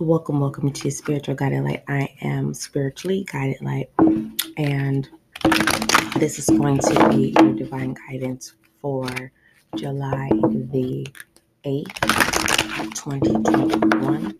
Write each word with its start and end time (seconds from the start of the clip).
Welcome, 0.00 0.40
welcome 0.40 0.72
to 0.72 0.90
Spiritual 0.90 1.36
Guided 1.36 1.62
Light. 1.62 1.84
I 1.86 2.12
am 2.20 2.52
spiritually 2.52 3.24
guided 3.30 3.60
light, 3.60 3.88
and 4.56 5.08
this 6.16 6.40
is 6.40 6.46
going 6.48 6.78
to 6.78 7.08
be 7.10 7.32
your 7.38 7.52
divine 7.52 7.94
guidance 7.94 8.54
for 8.80 9.06
July 9.76 10.30
the 10.32 11.06
8th, 11.64 12.94
2021. 12.94 14.36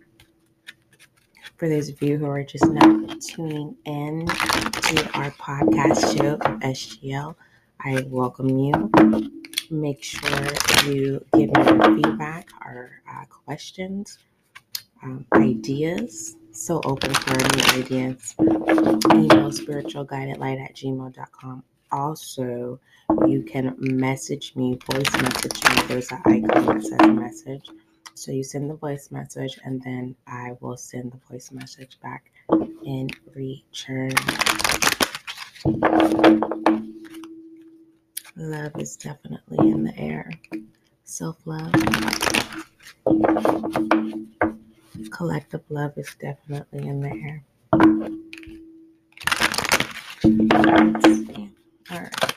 For 1.56 1.68
those 1.68 1.88
of 1.88 2.02
you 2.02 2.18
who 2.18 2.26
are 2.26 2.42
just 2.42 2.66
now 2.66 3.06
tuning 3.20 3.76
in 3.84 4.26
to 4.26 5.10
our 5.14 5.30
podcast 5.32 6.18
show 6.18 6.34
of 6.34 6.60
SGL, 6.62 7.36
I 7.80 8.04
welcome 8.08 8.58
you. 8.58 8.90
Make 9.70 10.02
sure 10.02 10.46
you 10.86 11.24
give 11.32 11.52
me 11.52 11.64
your 11.64 11.96
feedback 11.96 12.48
or 12.64 12.90
uh, 13.08 13.24
questions 13.26 14.18
um, 15.02 15.26
ideas. 15.34 16.36
So 16.52 16.80
open 16.84 17.12
for 17.14 17.36
new 17.36 17.82
ideas. 17.82 18.34
Email 18.40 19.50
spiritualguidedlight 19.50 20.64
at 20.64 20.74
gmail.com. 20.74 21.62
Also, 21.90 22.80
you 23.26 23.42
can 23.42 23.74
message 23.78 24.54
me, 24.56 24.78
voice 24.90 25.12
message 25.22 25.64
me. 25.64 25.82
There's 25.86 26.10
an 26.10 26.22
icon 26.26 26.66
that 26.66 26.84
says 26.84 27.10
message. 27.10 27.68
So 28.14 28.32
you 28.32 28.42
send 28.42 28.68
the 28.68 28.74
voice 28.74 29.10
message, 29.10 29.58
and 29.64 29.80
then 29.82 30.16
I 30.26 30.56
will 30.60 30.76
send 30.76 31.12
the 31.12 31.20
voice 31.30 31.52
message 31.52 31.98
back 32.02 32.32
in 32.84 33.08
return. 33.34 34.10
Love 38.36 38.72
is 38.78 38.96
definitely 38.96 39.70
in 39.70 39.84
the 39.84 39.96
air. 39.96 40.30
Self 41.04 41.38
love 41.46 41.72
collective 45.10 45.62
love 45.68 45.92
is 45.96 46.14
definitely 46.20 46.86
in 46.86 47.00
the 47.00 47.08
air. 47.08 47.44
All 51.90 52.00
right. 52.00 52.36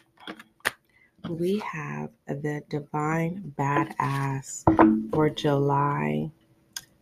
We 1.30 1.59
have 1.59 2.09
the 2.27 2.61
Divine 2.69 3.53
Badass 3.58 5.11
for 5.11 5.30
July 5.30 6.31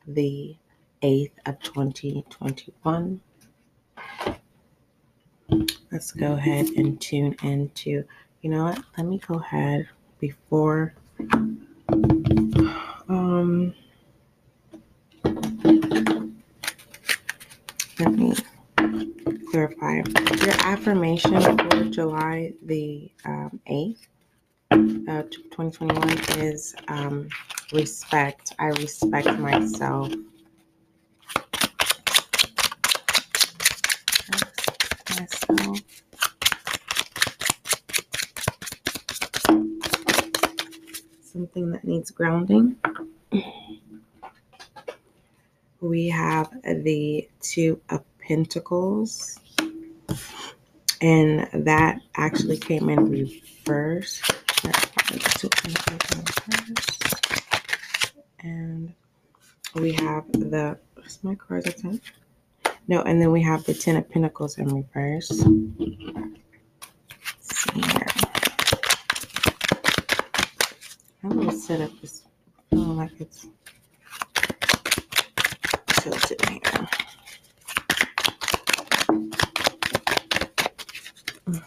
the 0.07 0.55
8th 1.01 1.31
of 1.45 1.59
2021. 1.61 3.21
Let's 5.91 6.11
go 6.11 6.33
ahead 6.33 6.67
and 6.77 6.99
tune 7.01 7.35
into, 7.43 8.03
you 8.41 8.49
know 8.49 8.65
what? 8.65 8.83
Let 8.97 9.07
me 9.07 9.19
go 9.19 9.35
ahead 9.35 9.87
before 10.19 10.93
um 13.09 13.73
let 17.99 18.13
me 18.13 18.33
clarify. 19.51 19.95
Your 19.95 20.55
affirmation 20.61 21.41
for 21.57 21.83
July 21.85 22.53
the 22.63 23.11
um, 23.25 23.59
8th 23.69 24.07
of 24.71 25.29
2021 25.31 26.09
is 26.39 26.75
um, 26.87 27.27
respect. 27.73 28.53
I 28.57 28.67
respect 28.67 29.37
myself. 29.37 30.13
myself. 35.19 35.79
Something 41.21 41.71
that 41.71 41.83
needs 41.83 42.11
grounding 42.11 42.77
we 45.81 46.09
have 46.09 46.49
the 46.63 47.29
Two 47.41 47.81
of 47.89 48.03
Pentacles, 48.19 49.39
and 51.01 51.47
that 51.53 52.01
actually 52.15 52.57
came 52.57 52.89
in 52.89 53.09
reverse. 53.09 54.21
And 58.41 58.93
we 59.75 59.93
have 59.93 60.31
the, 60.31 60.77
where's 60.95 61.19
my 61.23 61.35
cards 61.35 61.67
at? 61.67 61.99
No, 62.87 63.01
and 63.03 63.21
then 63.21 63.31
we 63.31 63.41
have 63.43 63.63
the 63.65 63.73
Ten 63.73 63.95
of 63.95 64.09
Pentacles 64.09 64.57
in 64.57 64.67
reverse. 64.67 65.29
Let's 65.31 66.09
see 67.41 67.81
here. 67.81 68.07
I'm 71.23 71.29
going 71.31 71.49
to 71.49 71.55
set 71.55 71.81
up 71.81 71.91
this, 72.01 72.23
feeling 72.69 72.97
like 72.97 73.11
it's 73.19 73.47
tilted 75.99 76.41
here. 76.49 76.61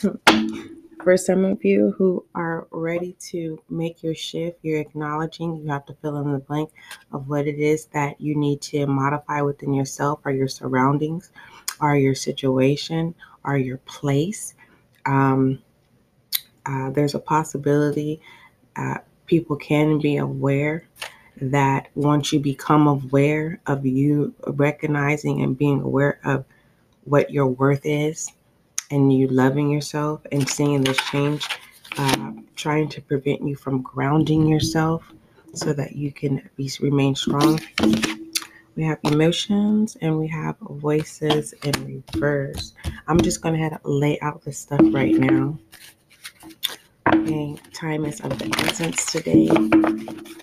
For 1.03 1.17
some 1.17 1.45
of 1.45 1.65
you 1.65 1.95
who 1.99 2.25
are 2.35 2.69
ready 2.71 3.17
to 3.31 3.61
make 3.69 4.05
your 4.05 4.15
shift, 4.15 4.59
you're 4.63 4.81
acknowledging 4.81 5.57
you 5.57 5.69
have 5.69 5.85
to 5.87 5.95
fill 5.95 6.19
in 6.19 6.33
the 6.33 6.39
blank 6.39 6.71
of 7.11 7.29
what 7.29 7.49
it 7.49 7.59
is 7.59 7.87
that 7.87 8.21
you 8.21 8.37
need 8.37 8.61
to 8.63 8.87
modify 8.87 9.41
within 9.41 9.75
yourself 9.75 10.21
or 10.25 10.31
your 10.31 10.47
surroundings 10.47 11.33
or 11.81 11.97
your 11.97 12.15
situation 12.15 13.17
or 13.45 13.57
your 13.57 13.79
place. 13.79 14.55
Um, 15.05 15.59
uh, 16.65 16.91
there's 16.91 17.17
a 17.17 17.19
possibility 17.19 18.21
uh, 18.77 18.99
people 19.27 19.57
can 19.57 19.99
be 19.99 20.19
aware 20.19 20.87
that 21.51 21.89
once 21.97 22.33
you 22.33 22.39
become 22.39 22.87
aware 22.87 23.61
of 23.67 23.85
you 23.85 24.33
recognizing 24.47 25.43
and 25.43 25.59
being 25.59 25.81
aware 25.83 26.21
of 26.25 26.45
what 27.05 27.31
your 27.31 27.49
worth 27.49 27.81
is 27.85 28.31
and 28.91 29.13
you 29.13 29.27
loving 29.27 29.69
yourself 29.69 30.21
and 30.31 30.49
seeing 30.49 30.83
this 30.83 30.99
change, 31.11 31.49
uh, 31.99 32.33
trying 32.55 32.89
to 32.89 33.01
prevent 33.03 33.43
you 33.43 33.57
from 33.57 33.83
grounding 33.83 34.47
yourself 34.47 35.03
so 35.55 35.73
that 35.73 35.97
you 35.97 36.13
can 36.13 36.49
be, 36.57 36.71
remain 36.81 37.15
strong. 37.15 37.61
We 38.77 38.85
have 38.85 38.99
emotions 39.03 39.97
and 40.01 40.19
we 40.19 40.29
have 40.29 40.57
voices 40.61 41.55
in 41.65 41.73
reverse. 41.85 42.73
I'm 43.09 43.21
just 43.21 43.43
going 43.43 43.59
to 43.59 43.81
lay 43.85 44.19
out 44.21 44.45
this 44.45 44.59
stuff 44.59 44.81
right 44.85 45.15
now. 45.15 45.59
Okay, 47.13 47.57
time 47.75 48.05
is 48.05 48.21
of 48.21 48.39
the 48.39 48.55
essence 48.59 49.05
today. 49.07 50.42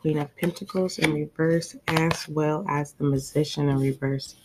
Queen 0.00 0.18
of 0.18 0.34
Pentacles 0.36 0.98
in 0.98 1.12
reverse, 1.12 1.74
as 1.88 2.28
well 2.28 2.64
as 2.68 2.92
the 2.92 3.04
Magician 3.04 3.68
in 3.68 3.80
reverse. 3.80 4.36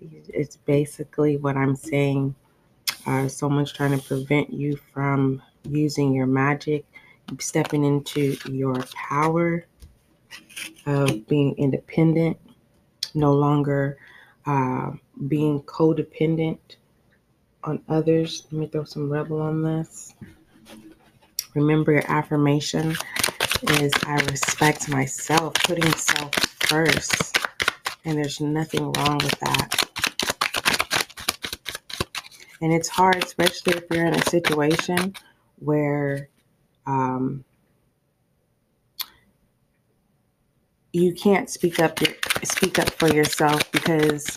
It's 0.00 0.56
basically 0.56 1.36
what 1.36 1.56
I'm 1.56 1.76
saying. 1.76 2.34
Uh, 3.06 3.28
someone's 3.28 3.72
trying 3.72 3.98
to 3.98 4.04
prevent 4.04 4.52
you 4.52 4.76
from 4.92 5.42
using 5.64 6.14
your 6.14 6.26
magic, 6.26 6.86
stepping 7.38 7.84
into 7.84 8.36
your 8.50 8.82
power 8.94 9.66
of 10.86 11.26
being 11.26 11.54
independent, 11.58 12.38
no 13.14 13.32
longer 13.32 13.98
uh, 14.46 14.92
being 15.28 15.62
codependent 15.62 16.58
on 17.64 17.82
others. 17.88 18.46
Let 18.50 18.60
me 18.60 18.66
throw 18.68 18.84
some 18.84 19.10
rebel 19.10 19.42
on 19.42 19.62
this. 19.62 20.14
Remember, 21.54 21.92
your 21.92 22.10
affirmation 22.10 22.96
is 23.62 23.92
I 24.06 24.16
respect 24.30 24.88
myself, 24.88 25.54
putting 25.64 25.92
self 25.92 26.34
first. 26.68 27.38
And 28.04 28.16
there's 28.16 28.40
nothing 28.40 28.92
wrong 28.92 29.18
with 29.18 29.38
that. 29.40 29.70
And 32.62 32.72
it's 32.72 32.88
hard, 32.88 33.22
especially 33.22 33.74
if 33.74 33.84
you're 33.90 34.06
in 34.06 34.14
a 34.14 34.24
situation 34.30 35.14
where 35.58 36.28
um, 36.86 37.44
you 40.92 41.12
can't 41.14 41.50
speak 41.50 41.80
up 41.80 41.98
speak 42.44 42.78
up 42.78 42.90
for 42.90 43.08
yourself 43.12 43.70
because 43.72 44.36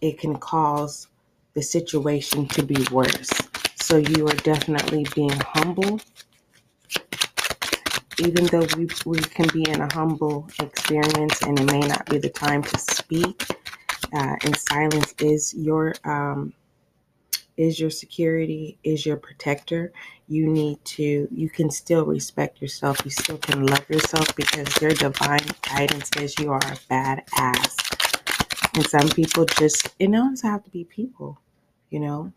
it 0.00 0.18
can 0.18 0.36
cause 0.36 1.08
the 1.54 1.62
situation 1.62 2.46
to 2.48 2.62
be 2.62 2.86
worse. 2.90 3.30
So 3.76 3.96
you 3.96 4.26
are 4.28 4.36
definitely 4.36 5.06
being 5.14 5.30
humble 5.30 6.00
even 8.20 8.46
though 8.46 8.66
we, 8.76 8.88
we 9.06 9.18
can 9.20 9.48
be 9.52 9.68
in 9.70 9.80
a 9.80 9.92
humble 9.94 10.48
experience 10.60 11.42
and 11.42 11.58
it 11.60 11.72
may 11.72 11.80
not 11.80 12.06
be 12.06 12.18
the 12.18 12.30
time 12.30 12.62
to 12.62 12.78
speak, 12.78 13.44
uh, 14.12 14.36
and 14.44 14.56
silence 14.56 15.14
is 15.20 15.54
your 15.54 15.94
um, 16.04 16.52
is 17.56 17.80
your 17.80 17.90
security, 17.90 18.78
is 18.84 19.04
your 19.04 19.16
protector. 19.16 19.92
you 20.28 20.46
need 20.46 20.82
to, 20.84 21.28
you 21.32 21.50
can 21.50 21.70
still 21.70 22.04
respect 22.06 22.62
yourself. 22.62 23.00
You 23.04 23.10
still 23.10 23.38
can 23.38 23.66
love 23.66 23.88
yourself 23.90 24.34
because 24.36 24.80
your 24.80 24.92
divine 24.92 25.46
guidance 25.62 26.10
says 26.14 26.38
you 26.38 26.52
are 26.52 26.58
a 26.58 26.78
badass. 26.90 27.96
And 28.74 28.86
some 28.86 29.08
people 29.08 29.44
just, 29.44 29.88
it 29.98 30.12
doesn't 30.12 30.48
have 30.48 30.64
to 30.64 30.70
be 30.70 30.84
people, 30.84 31.38
you 31.90 32.00
know? 32.00 32.32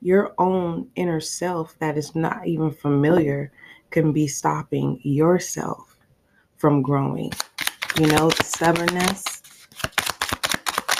Your 0.00 0.34
own 0.38 0.90
inner 0.94 1.20
self 1.20 1.76
that 1.80 1.98
is 1.98 2.14
not 2.14 2.46
even 2.46 2.70
familiar 2.70 3.52
can 3.90 4.12
be 4.12 4.26
stopping 4.26 5.00
yourself 5.02 5.96
from 6.56 6.82
growing. 6.82 7.32
You 7.98 8.06
know, 8.06 8.30
the 8.30 8.44
stubbornness, 8.44 9.42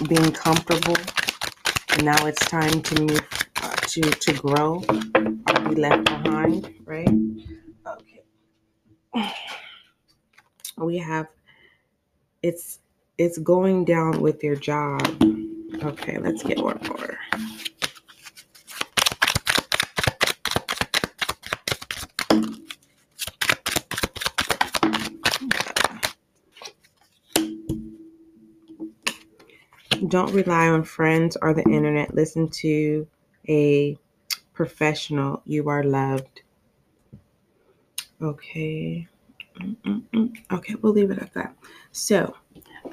being 0.09 0.33
comfortable, 0.33 0.97
and 1.91 2.05
now 2.05 2.27
it's 2.27 2.45
time 2.47 2.83
to 2.83 3.03
move 3.03 3.29
uh, 3.63 3.71
to 3.71 4.01
to 4.01 4.33
grow 4.35 4.83
or 4.87 5.69
be 5.69 5.75
left 5.75 6.05
behind, 6.05 6.75
right? 6.85 7.09
Okay. 7.87 8.23
We 10.77 10.99
have 10.99 11.27
it's 12.43 12.79
it's 13.19 13.39
going 13.39 13.85
down 13.85 14.21
with 14.21 14.45
your 14.45 14.55
job. 14.55 15.03
Okay, 15.83 16.19
let's 16.19 16.43
get 16.45 16.59
one 16.59 16.79
more. 16.87 17.19
Don't 30.09 30.33
rely 30.33 30.69
on 30.69 30.85
friends 30.85 31.37
or 31.41 31.55
the 31.55 31.65
internet. 31.65 32.15
Listen 32.15 32.49
to 32.49 33.07
a 33.49 33.99
professional. 34.55 35.43
You 35.45 35.69
are 35.69 35.85
loved. 35.85 36.43
Okay. 38.21 39.09
Mm-mm-mm. 39.61 40.37
Okay, 40.51 40.75
we'll 40.81 40.93
leave 40.93 41.11
it 41.11 41.19
at 41.19 41.35
that. 41.35 41.55
So, 41.93 42.35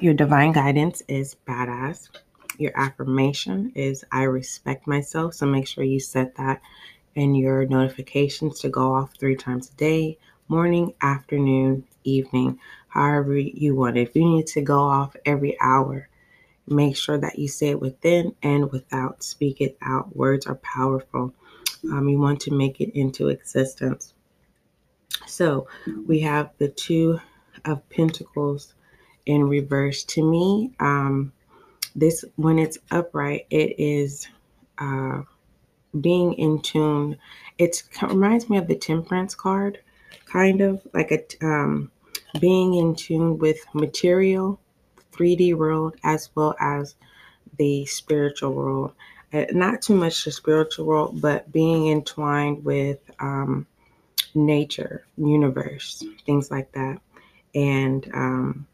your 0.00 0.14
divine 0.14 0.52
guidance 0.52 1.02
is 1.08 1.36
badass. 1.46 2.08
Your 2.58 2.72
affirmation 2.74 3.72
is 3.74 4.04
I 4.12 4.24
respect 4.24 4.86
myself. 4.86 5.34
So, 5.34 5.46
make 5.46 5.66
sure 5.66 5.84
you 5.84 6.00
set 6.00 6.36
that 6.36 6.60
in 7.14 7.34
your 7.34 7.66
notifications 7.66 8.60
to 8.60 8.68
go 8.68 8.94
off 8.94 9.14
three 9.18 9.36
times 9.36 9.70
a 9.70 9.74
day 9.74 10.18
morning, 10.48 10.94
afternoon, 11.00 11.84
evening, 12.04 12.58
however 12.88 13.36
you 13.36 13.74
want. 13.74 13.96
If 13.96 14.14
you 14.14 14.24
need 14.24 14.46
to 14.48 14.60
go 14.60 14.80
off 14.80 15.16
every 15.24 15.58
hour, 15.60 16.08
Make 16.68 16.96
sure 16.96 17.18
that 17.18 17.38
you 17.38 17.48
say 17.48 17.68
it 17.70 17.80
within 17.80 18.34
and 18.42 18.70
without. 18.72 19.22
Speak 19.22 19.60
it 19.60 19.76
out. 19.82 20.16
Words 20.16 20.46
are 20.46 20.56
powerful. 20.56 21.32
Um, 21.84 22.08
you 22.08 22.18
want 22.18 22.40
to 22.40 22.50
make 22.52 22.80
it 22.80 22.90
into 22.98 23.28
existence. 23.28 24.14
So 25.26 25.68
we 26.06 26.20
have 26.20 26.50
the 26.58 26.68
Two 26.68 27.20
of 27.64 27.88
Pentacles 27.88 28.74
in 29.26 29.48
reverse. 29.48 30.04
To 30.04 30.28
me, 30.28 30.72
um, 30.80 31.32
this 31.94 32.24
when 32.36 32.58
it's 32.58 32.78
upright, 32.90 33.46
it 33.50 33.74
is 33.78 34.28
uh, 34.78 35.22
being 36.00 36.34
in 36.34 36.60
tune. 36.60 37.16
It 37.58 37.82
reminds 38.02 38.50
me 38.50 38.56
of 38.56 38.66
the 38.66 38.76
Temperance 38.76 39.34
card, 39.34 39.78
kind 40.26 40.60
of 40.60 40.86
like 40.92 41.12
a 41.12 41.46
um, 41.46 41.90
being 42.40 42.74
in 42.74 42.94
tune 42.94 43.38
with 43.38 43.58
material 43.72 44.60
3D 45.12 45.54
world 45.54 45.96
as 46.04 46.30
well 46.34 46.54
as 46.60 46.94
the 47.58 47.84
spiritual 47.86 48.52
world. 48.52 48.92
Uh, 49.32 49.46
not 49.52 49.82
too 49.82 49.94
much 49.94 50.24
the 50.24 50.30
spiritual 50.30 50.86
world, 50.86 51.20
but 51.20 51.50
being 51.52 51.88
entwined 51.88 52.64
with 52.64 52.98
um, 53.18 53.66
nature, 54.34 55.04
universe, 55.16 56.04
things 56.24 56.50
like 56.50 56.70
that. 56.72 57.00
And 57.54 58.08
um, 58.14 58.66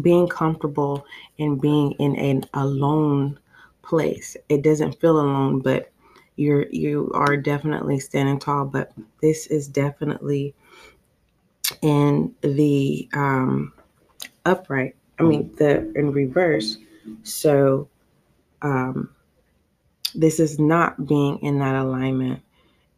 being 0.00 0.28
comfortable 0.28 1.04
and 1.38 1.60
being 1.60 1.92
in 1.92 2.16
an 2.16 2.44
alone 2.54 3.38
place. 3.82 4.36
It 4.48 4.62
doesn't 4.62 5.00
feel 5.00 5.20
alone, 5.20 5.60
but 5.60 5.90
you're 6.36 6.66
you 6.70 7.10
are 7.14 7.36
definitely 7.36 7.98
standing 7.98 8.38
tall. 8.38 8.64
But 8.64 8.92
this 9.20 9.46
is 9.46 9.68
definitely 9.68 10.54
in 11.82 12.34
the 12.42 13.08
um, 13.12 13.72
upright 14.44 14.96
I 15.20 15.22
mean 15.22 15.54
the 15.56 15.92
in 15.94 16.12
reverse. 16.12 16.78
So 17.22 17.88
um, 18.62 19.10
this 20.14 20.40
is 20.40 20.58
not 20.58 21.06
being 21.06 21.38
in 21.42 21.58
that 21.58 21.74
alignment, 21.74 22.42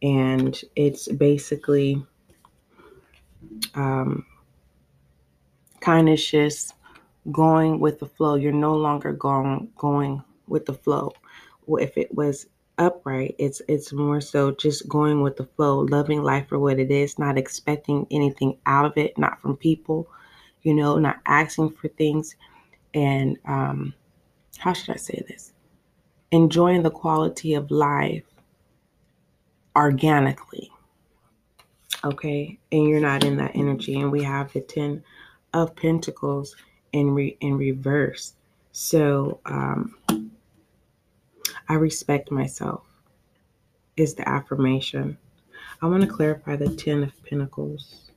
and 0.03 0.61
it's 0.77 1.09
basically 1.09 2.05
um, 3.75 4.25
kind 5.81 6.09
of 6.09 6.19
just 6.19 6.75
going 7.31 7.81
with 7.81 7.99
the 7.99 8.07
flow. 8.07 8.37
You're 8.37 8.53
no 8.53 8.77
longer 8.77 9.13
going 9.13 9.71
going 9.77 10.23
with 10.47 10.67
the 10.67 10.75
flow. 10.75 11.13
Well, 11.67 11.83
if 11.83 11.97
it 11.97 12.15
was 12.15 12.47
upright, 12.79 13.35
it's 13.39 13.63
it's 13.69 13.93
more 13.93 14.21
so 14.21 14.53
just 14.53 14.89
going 14.89 15.23
with 15.23 15.37
the 15.37 15.47
flow, 15.57 15.81
loving 15.81 16.23
life 16.23 16.49
for 16.49 16.59
what 16.59 16.79
it 16.79 16.91
is, 16.91 17.19
not 17.19 17.39
expecting 17.39 18.07
anything 18.11 18.59
out 18.67 18.87
of 18.87 18.97
it, 18.97 19.19
not 19.19 19.41
from 19.41 19.57
people, 19.57 20.09
you 20.63 20.75
know, 20.75 20.99
not 20.99 21.21
asking 21.27 21.71
for 21.71 21.89
things. 21.89 22.37
And 22.95 23.39
um, 23.45 23.95
how 24.59 24.73
should 24.73 24.95
I 24.95 24.99
say 24.99 25.23
this? 25.29 25.53
Enjoying 26.31 26.83
the 26.83 26.91
quality 26.91 27.55
of 27.55 27.71
life 27.71 28.25
organically. 29.77 30.71
Okay. 32.05 32.59
And 32.71 32.89
you're 32.89 33.01
not 33.01 33.25
in 33.25 33.37
that 33.37 33.53
energy. 33.55 34.01
And 34.01 34.11
we 34.11 34.23
have 34.23 34.53
the 34.53 34.61
10 34.61 35.03
of 35.53 35.77
Pentacles 35.77 36.57
in, 36.93 37.11
re- 37.11 37.37
in 37.41 37.57
reverse. 37.57 38.35
So 38.73 39.41
um, 39.47 39.95
I 41.69 41.75
respect 41.75 42.31
myself, 42.31 42.85
is 43.97 44.15
the 44.15 44.29
affirmation. 44.29 45.19
I 45.81 45.87
want 45.87 46.03
to 46.03 46.09
clarify 46.09 46.57
the 46.57 46.75
10 46.75 47.03
of 47.03 47.25
Pentacles. 47.25 48.12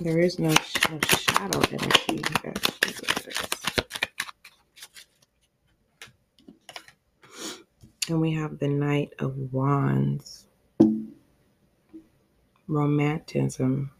There 0.00 0.18
is 0.20 0.38
no, 0.38 0.48
no 0.48 1.00
shadow 1.06 1.60
energy. 1.70 2.22
And 8.08 8.20
we 8.20 8.32
have 8.34 8.58
the 8.58 8.68
Knight 8.68 9.12
of 9.20 9.36
Wands. 9.52 10.46
Romanticism. 12.68 13.92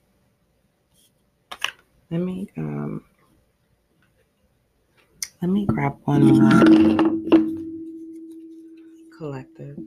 Let 2.13 2.21
me 2.21 2.47
um 2.59 3.03
let 5.41 5.51
me 5.51 5.65
grab 5.65 5.97
one 6.05 6.27
more 6.27 6.61
collective. 9.17 9.79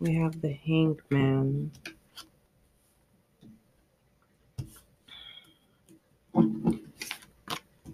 We 0.00 0.14
have 0.14 0.40
the 0.40 0.52
hanged 0.64 1.00
man. 1.10 1.70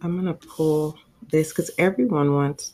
I'm 0.03 0.15
to 0.25 0.47
pull 0.47 0.99
this 1.31 1.51
because 1.51 1.71
everyone 1.77 2.35
wants 2.35 2.73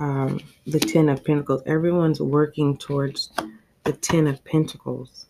um, 0.00 0.40
the 0.66 0.80
Ten 0.80 1.08
of 1.08 1.24
Pentacles. 1.24 1.62
Everyone's 1.66 2.20
working 2.20 2.76
towards 2.76 3.30
the 3.84 3.92
Ten 3.92 4.26
of 4.26 4.44
Pentacles 4.44 5.26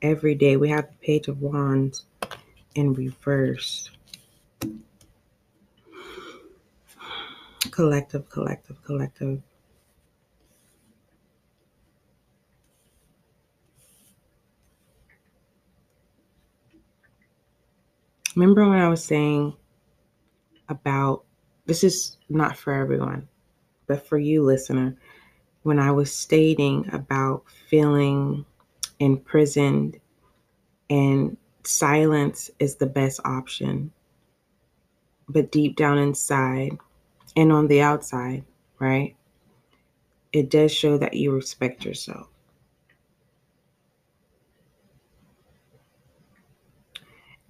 every 0.00 0.34
day. 0.34 0.56
We 0.56 0.70
have 0.70 0.88
the 0.88 0.96
Page 1.06 1.28
of 1.28 1.42
Wands 1.42 2.06
in 2.74 2.94
reverse. 2.94 3.90
Collective, 7.70 8.30
collective, 8.30 8.82
collective. 8.84 9.42
Remember 18.34 18.66
when 18.66 18.78
I 18.78 18.88
was 18.88 19.04
saying 19.04 19.54
about 20.68 21.24
this 21.66 21.84
is 21.84 22.18
not 22.28 22.56
for 22.56 22.72
everyone, 22.72 23.28
but 23.86 24.06
for 24.06 24.18
you, 24.18 24.42
listener, 24.44 24.96
when 25.62 25.78
I 25.78 25.92
was 25.92 26.12
stating 26.14 26.88
about 26.92 27.44
feeling 27.68 28.46
imprisoned 29.00 30.00
And 30.90 31.36
silence 31.64 32.50
is 32.58 32.76
the 32.76 32.86
best 32.86 33.20
option. 33.24 33.92
But 35.28 35.52
deep 35.52 35.76
down 35.76 35.98
inside 35.98 36.78
and 37.36 37.52
on 37.52 37.68
the 37.68 37.82
outside, 37.82 38.44
right? 38.80 39.16
It 40.32 40.50
does 40.50 40.70
show 40.72 40.98
that 40.98 41.14
you 41.14 41.32
respect 41.32 41.84
yourself. 41.86 42.28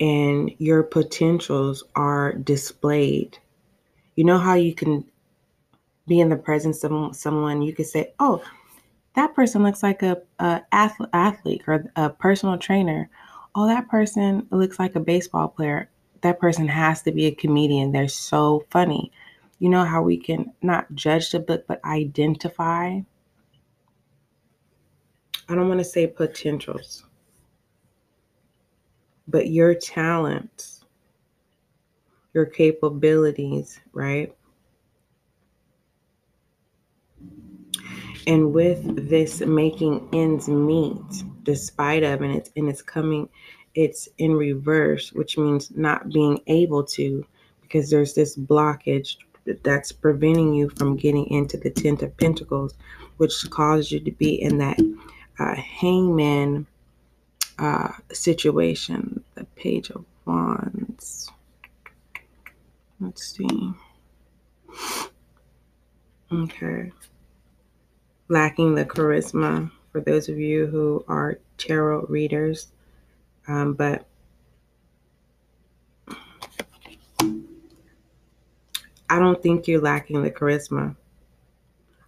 And 0.00 0.50
your 0.58 0.82
potentials 0.82 1.84
are 1.94 2.32
displayed. 2.32 3.38
You 4.16 4.24
know 4.24 4.38
how 4.38 4.54
you 4.54 4.74
can 4.74 5.04
be 6.06 6.20
in 6.20 6.28
the 6.28 6.36
presence 6.36 6.84
of 6.84 7.16
someone, 7.16 7.62
you 7.62 7.72
could 7.72 7.86
say, 7.86 8.12
Oh, 8.20 8.42
that 9.14 9.34
person 9.34 9.62
looks 9.62 9.82
like 9.82 10.02
a, 10.02 10.20
a 10.38 10.62
athlete 10.72 11.62
or 11.66 11.90
a 11.96 12.10
personal 12.10 12.58
trainer. 12.58 13.08
Oh, 13.54 13.66
that 13.66 13.88
person 13.88 14.46
looks 14.50 14.78
like 14.78 14.96
a 14.96 15.00
baseball 15.00 15.48
player. 15.48 15.88
That 16.22 16.40
person 16.40 16.66
has 16.68 17.02
to 17.02 17.12
be 17.12 17.26
a 17.26 17.34
comedian. 17.34 17.92
They're 17.92 18.08
so 18.08 18.64
funny. 18.70 19.12
You 19.60 19.68
know 19.68 19.84
how 19.84 20.02
we 20.02 20.16
can 20.16 20.52
not 20.62 20.92
judge 20.94 21.30
the 21.30 21.38
book, 21.38 21.66
but 21.66 21.84
identify? 21.84 23.00
I 25.48 25.54
don't 25.54 25.68
want 25.68 25.80
to 25.80 25.84
say 25.84 26.06
potentials, 26.06 27.04
but 29.28 29.48
your 29.48 29.74
talents, 29.74 30.84
your 32.32 32.46
capabilities, 32.46 33.80
right? 33.92 34.34
And 38.26 38.52
with 38.54 39.08
this 39.08 39.40
making 39.40 40.08
ends 40.12 40.48
meet, 40.48 41.02
despite 41.42 42.02
of, 42.02 42.22
and 42.22 42.34
it's 42.34 42.50
and 42.56 42.68
it's 42.68 42.82
coming, 42.82 43.28
it's 43.74 44.08
in 44.18 44.34
reverse, 44.34 45.12
which 45.12 45.36
means 45.36 45.70
not 45.76 46.08
being 46.08 46.40
able 46.46 46.84
to, 46.84 47.26
because 47.62 47.90
there's 47.90 48.14
this 48.14 48.36
blockage 48.36 49.16
that's 49.62 49.92
preventing 49.92 50.54
you 50.54 50.70
from 50.70 50.96
getting 50.96 51.26
into 51.26 51.58
the 51.58 51.70
Ten 51.70 52.02
of 52.02 52.16
Pentacles, 52.16 52.74
which 53.18 53.48
causes 53.50 53.92
you 53.92 54.00
to 54.00 54.10
be 54.10 54.40
in 54.40 54.56
that 54.58 54.78
uh, 55.38 55.54
hangman 55.54 56.66
uh, 57.58 57.92
situation. 58.12 59.24
The 59.34 59.44
Page 59.56 59.90
of 59.90 60.04
Wands. 60.26 61.30
Let's 63.00 63.36
see. 63.36 63.72
Okay 66.32 66.92
lacking 68.28 68.74
the 68.74 68.84
charisma 68.84 69.70
for 69.92 70.00
those 70.00 70.28
of 70.28 70.38
you 70.38 70.66
who 70.66 71.04
are 71.08 71.38
tarot 71.58 72.06
readers. 72.08 72.68
Um, 73.46 73.74
but 73.74 74.06
I 79.08 79.18
don't 79.18 79.42
think 79.42 79.68
you're 79.68 79.80
lacking 79.80 80.22
the 80.22 80.30
charisma. 80.30 80.96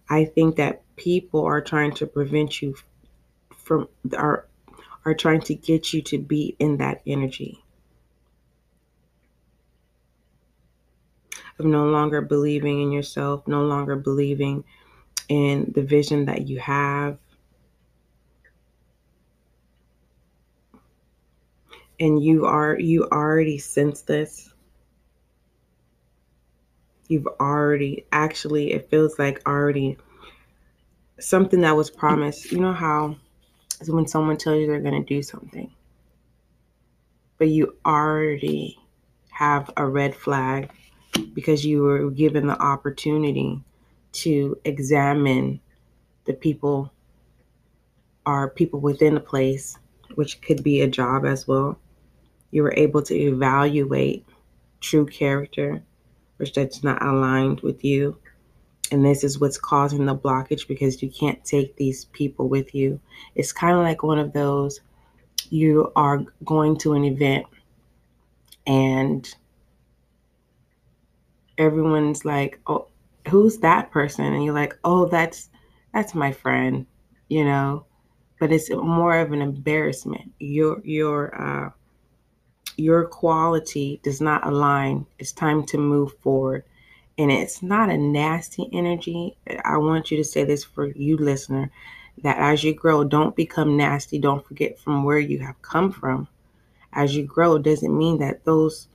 I 0.09 0.25
think 0.25 0.55
that 0.55 0.83
people 0.95 1.45
are 1.45 1.61
trying 1.61 1.93
to 1.95 2.07
prevent 2.07 2.61
you 2.61 2.75
from 3.55 3.87
are 4.17 4.47
are 5.05 5.13
trying 5.13 5.41
to 5.41 5.55
get 5.55 5.93
you 5.93 6.01
to 6.03 6.17
be 6.17 6.55
in 6.59 6.77
that 6.77 7.01
energy 7.07 7.63
of 11.59 11.65
no 11.65 11.85
longer 11.85 12.21
believing 12.21 12.81
in 12.81 12.91
yourself, 12.91 13.47
no 13.47 13.63
longer 13.63 13.95
believing 13.95 14.63
in 15.29 15.71
the 15.75 15.83
vision 15.83 16.25
that 16.25 16.47
you 16.47 16.59
have. 16.59 17.17
And 21.99 22.23
you 22.23 22.45
are 22.45 22.79
you 22.79 23.05
already 23.05 23.57
sense 23.57 24.01
this. 24.01 24.53
You've 27.07 27.27
already 27.39 28.05
actually 28.11 28.73
it 28.73 28.89
feels 28.89 29.17
like 29.17 29.41
already 29.47 29.97
something 31.19 31.61
that 31.61 31.75
was 31.75 31.89
promised. 31.89 32.51
You 32.51 32.59
know 32.59 32.73
how 32.73 33.17
when 33.85 34.07
someone 34.07 34.37
tells 34.37 34.59
you 34.59 34.67
they're 34.67 34.79
going 34.79 35.03
to 35.03 35.15
do 35.15 35.21
something, 35.21 35.71
but 37.37 37.49
you 37.49 37.75
already 37.85 38.79
have 39.29 39.71
a 39.77 39.85
red 39.85 40.15
flag 40.15 40.71
because 41.33 41.65
you 41.65 41.83
were 41.83 42.09
given 42.09 42.47
the 42.47 42.59
opportunity 42.61 43.61
to 44.11 44.59
examine 44.65 45.59
the 46.25 46.33
people 46.33 46.91
or 48.25 48.49
people 48.49 48.79
within 48.79 49.13
the 49.13 49.19
place, 49.19 49.77
which 50.15 50.41
could 50.41 50.63
be 50.63 50.81
a 50.81 50.87
job 50.87 51.25
as 51.25 51.47
well. 51.47 51.79
You 52.51 52.63
were 52.63 52.73
able 52.75 53.01
to 53.03 53.15
evaluate 53.15 54.25
true 54.81 55.05
character, 55.05 55.81
which 56.37 56.53
that's 56.53 56.83
not 56.83 57.03
aligned 57.05 57.61
with 57.61 57.83
you. 57.83 58.17
And 58.91 59.05
this 59.05 59.23
is 59.23 59.39
what's 59.39 59.57
causing 59.57 60.05
the 60.05 60.15
blockage 60.15 60.67
because 60.67 61.01
you 61.01 61.09
can't 61.09 61.43
take 61.43 61.75
these 61.75 62.05
people 62.05 62.47
with 62.47 62.73
you. 62.73 62.99
It's 63.35 63.51
kind 63.51 63.75
of 63.75 63.83
like 63.83 64.03
one 64.03 64.19
of 64.19 64.33
those 64.33 64.79
you 65.49 65.91
are 65.95 66.25
going 66.45 66.77
to 66.77 66.93
an 66.93 67.03
event 67.03 67.45
and 68.65 69.33
everyone's 71.57 72.25
like, 72.25 72.59
oh, 72.67 72.87
who's 73.29 73.57
that 73.59 73.91
person? 73.91 74.25
And 74.25 74.43
you're 74.43 74.53
like 74.53 74.77
oh 74.83 75.05
that's 75.05 75.49
that's 75.93 76.15
my 76.15 76.31
friend 76.31 76.85
you 77.29 77.43
know? 77.43 77.85
But 78.39 78.51
it's 78.51 78.69
more 78.69 79.17
of 79.19 79.31
an 79.31 79.41
embarrassment. 79.41 80.31
Your 80.39 80.79
your 80.85 81.35
uh 81.35 81.71
your 82.77 83.05
quality 83.07 83.99
does 84.03 84.21
not 84.21 84.45
align. 84.45 85.05
It's 85.17 85.31
time 85.31 85.65
to 85.67 85.77
move 85.77 86.13
forward 86.19 86.63
and 87.17 87.31
it's 87.31 87.63
not 87.63 87.89
a 87.89 87.97
nasty 87.97 88.69
energy. 88.71 89.37
I 89.65 89.77
want 89.77 90.11
you 90.11 90.17
to 90.17 90.23
say 90.23 90.43
this 90.43 90.63
for 90.63 90.87
you 90.87 91.17
listener 91.17 91.71
that 92.23 92.37
as 92.37 92.63
you 92.63 92.73
grow 92.73 93.03
don't 93.03 93.35
become 93.35 93.77
nasty. 93.77 94.19
Don't 94.19 94.45
forget 94.45 94.79
from 94.79 95.03
where 95.03 95.19
you 95.19 95.39
have 95.39 95.61
come 95.61 95.91
from. 95.91 96.27
As 96.93 97.15
you 97.15 97.25
grow 97.25 97.57
doesn't 97.57 97.97
mean 97.97 98.19
that 98.19 98.45
those 98.45 98.87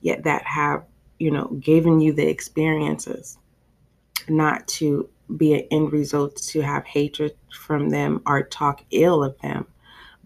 yet 0.00 0.24
that 0.24 0.42
have 0.46 0.84
you 1.18 1.30
know 1.30 1.46
given 1.60 2.00
you 2.00 2.12
the 2.12 2.26
experiences 2.28 3.38
not 4.28 4.66
to 4.68 5.08
be 5.36 5.54
an 5.54 5.66
end 5.70 5.92
result 5.92 6.36
to 6.36 6.60
have 6.60 6.84
hatred 6.84 7.34
from 7.52 7.90
them 7.90 8.22
or 8.26 8.42
talk 8.42 8.84
ill 8.90 9.22
of 9.22 9.38
them, 9.40 9.66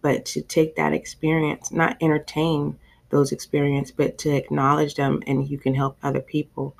but 0.00 0.24
to 0.24 0.42
take 0.42 0.76
that 0.76 0.92
experience, 0.92 1.70
not 1.70 1.96
entertain 2.00 2.78
those 3.10 3.32
experiences, 3.32 3.94
but 3.96 4.18
to 4.18 4.30
acknowledge 4.30 4.94
them 4.94 5.22
and 5.26 5.48
you 5.48 5.58
can 5.58 5.74
help 5.74 5.96
other 6.02 6.20
people. 6.20 6.74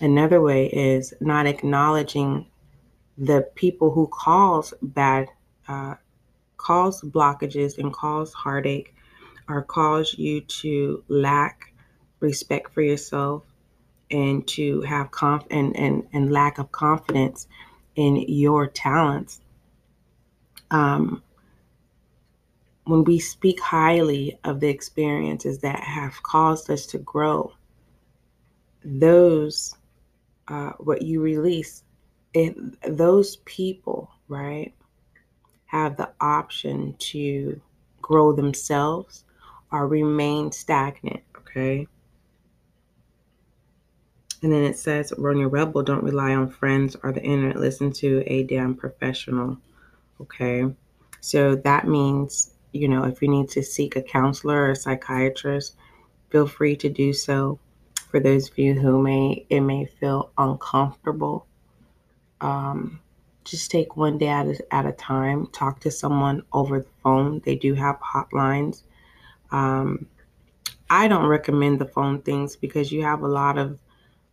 Another 0.00 0.40
way 0.40 0.66
is 0.66 1.14
not 1.20 1.46
acknowledging 1.46 2.46
the 3.18 3.48
people 3.54 3.90
who 3.90 4.08
cause 4.08 4.72
bad, 4.82 5.28
uh, 5.68 5.94
cause 6.56 7.02
blockages 7.02 7.78
and 7.78 7.92
cause 7.92 8.32
heartache 8.32 8.94
or 9.48 9.62
cause 9.62 10.14
you 10.18 10.40
to 10.42 11.04
lack 11.08 11.72
respect 12.20 12.72
for 12.72 12.82
yourself 12.82 13.44
and 14.10 14.46
to 14.46 14.80
have 14.82 15.10
conf 15.10 15.44
and, 15.50 15.76
and, 15.76 16.06
and 16.12 16.32
lack 16.32 16.58
of 16.58 16.70
confidence 16.72 17.46
in 17.96 18.16
your 18.28 18.66
talents. 18.66 19.40
Um, 20.70 21.22
when 22.84 23.04
we 23.04 23.18
speak 23.18 23.60
highly 23.60 24.38
of 24.44 24.60
the 24.60 24.68
experiences 24.68 25.58
that 25.60 25.80
have 25.80 26.22
caused 26.22 26.70
us 26.70 26.86
to 26.86 26.98
grow, 26.98 27.52
those, 28.84 29.76
uh, 30.48 30.72
what 30.78 31.02
you 31.02 31.20
release, 31.20 31.84
it, 32.34 32.56
those 32.96 33.36
people, 33.44 34.10
right, 34.28 34.72
have 35.66 35.96
the 35.96 36.10
option 36.20 36.94
to 36.98 37.60
grow 38.00 38.32
themselves 38.32 39.24
or 39.70 39.86
remain 39.86 40.52
stagnant, 40.52 41.22
okay? 41.38 41.86
And 44.42 44.52
then 44.52 44.64
it 44.64 44.76
says, 44.76 45.12
run 45.16 45.38
your 45.38 45.48
rebel, 45.48 45.82
don't 45.82 46.02
rely 46.02 46.34
on 46.34 46.50
friends 46.50 46.96
or 47.02 47.12
the 47.12 47.22
internet. 47.22 47.60
Listen 47.60 47.92
to 47.92 48.24
a 48.26 48.42
damn 48.42 48.74
professional. 48.74 49.56
Okay. 50.20 50.64
So 51.20 51.54
that 51.54 51.86
means, 51.86 52.52
you 52.72 52.88
know, 52.88 53.04
if 53.04 53.22
you 53.22 53.28
need 53.28 53.50
to 53.50 53.62
seek 53.62 53.94
a 53.94 54.02
counselor 54.02 54.64
or 54.64 54.70
a 54.70 54.76
psychiatrist, 54.76 55.76
feel 56.30 56.48
free 56.48 56.74
to 56.76 56.88
do 56.88 57.12
so. 57.12 57.60
For 58.12 58.20
those 58.20 58.50
of 58.50 58.58
you 58.58 58.74
who 58.74 59.02
may, 59.02 59.46
it 59.48 59.62
may 59.62 59.86
feel 59.86 60.32
uncomfortable. 60.36 61.46
Um, 62.42 63.00
just 63.42 63.70
take 63.70 63.96
one 63.96 64.18
day 64.18 64.28
at 64.28 64.46
a, 64.46 64.74
at 64.74 64.84
a 64.84 64.92
time. 64.92 65.46
Talk 65.46 65.80
to 65.80 65.90
someone 65.90 66.42
over 66.52 66.80
the 66.80 66.88
phone. 67.02 67.40
They 67.42 67.56
do 67.56 67.72
have 67.72 67.98
hotlines. 68.00 68.82
Um, 69.50 70.06
I 70.90 71.08
don't 71.08 71.26
recommend 71.26 71.78
the 71.78 71.86
phone 71.86 72.20
things 72.20 72.54
because 72.54 72.92
you 72.92 73.02
have 73.02 73.22
a 73.22 73.28
lot 73.28 73.56
of 73.56 73.78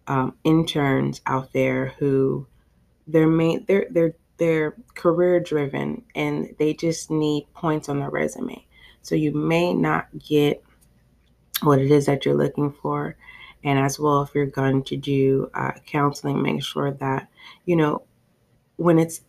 um, 0.08 0.36
interns 0.44 1.22
out 1.26 1.54
there 1.54 1.94
who 2.00 2.48
they're 3.08 3.28
main 3.28 3.64
they're 3.66 3.88
they're 3.90 4.16
they're 4.36 4.76
career 4.94 5.40
driven 5.40 6.04
and 6.16 6.54
they 6.60 6.74
just 6.74 7.10
need 7.10 7.48
points 7.54 7.88
on 7.88 8.00
their 8.00 8.10
resume. 8.10 8.66
So 9.04 9.16
you 9.16 9.32
may 9.32 9.74
not 9.74 10.08
get 10.20 10.62
what 11.62 11.80
it 11.80 11.92
is 11.92 12.08
that 12.08 12.26
you're 12.26 12.36
looking 12.36 12.74
for. 12.74 13.16
And 13.64 13.78
as 13.78 14.00
well, 14.00 14.22
if 14.22 14.34
you're 14.34 14.46
going 14.46 14.84
to 14.84 14.98
do 14.98 15.50
uh, 15.54 15.72
counseling, 15.86 16.42
make 16.42 16.64
sure 16.64 16.92
that, 16.92 17.28
you 17.66 17.76
know, 17.76 18.04
when 18.78 19.00
it's 19.00 19.22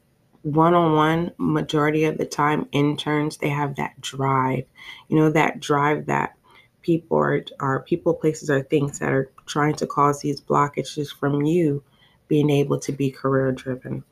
one 0.43 0.75
on 0.75 0.95
one, 0.95 1.33
majority 1.37 2.05
of 2.05 2.17
the 2.17 2.25
time, 2.25 2.69
interns, 2.73 3.37
they 3.37 3.49
have 3.49 3.77
that 3.77 4.01
drive, 4.01 4.65
you 5.09 5.19
know, 5.19 5.31
that 5.31 5.61
drive 5.61 6.07
that 6.07 6.37
people 6.83 7.19
are, 7.19 7.45
are 7.59 7.83
people, 7.83 8.15
places, 8.15 8.49
or 8.49 8.63
things 8.63 8.99
that 9.01 9.13
are 9.13 9.31
trying 9.47 9.75
to 9.75 9.87
cause 9.87 10.21
these 10.21 10.41
blockages 10.41 11.13
from 11.15 11.43
you 11.43 11.83
being 12.29 12.49
able 12.49 12.79
to 12.79 12.93
be 12.93 13.11
career 13.11 13.53
driven. 13.53 14.05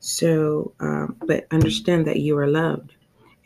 So, 0.00 0.74
um, 0.80 1.16
but 1.24 1.46
understand 1.52 2.06
that 2.08 2.18
you 2.18 2.36
are 2.36 2.48
loved 2.48 2.96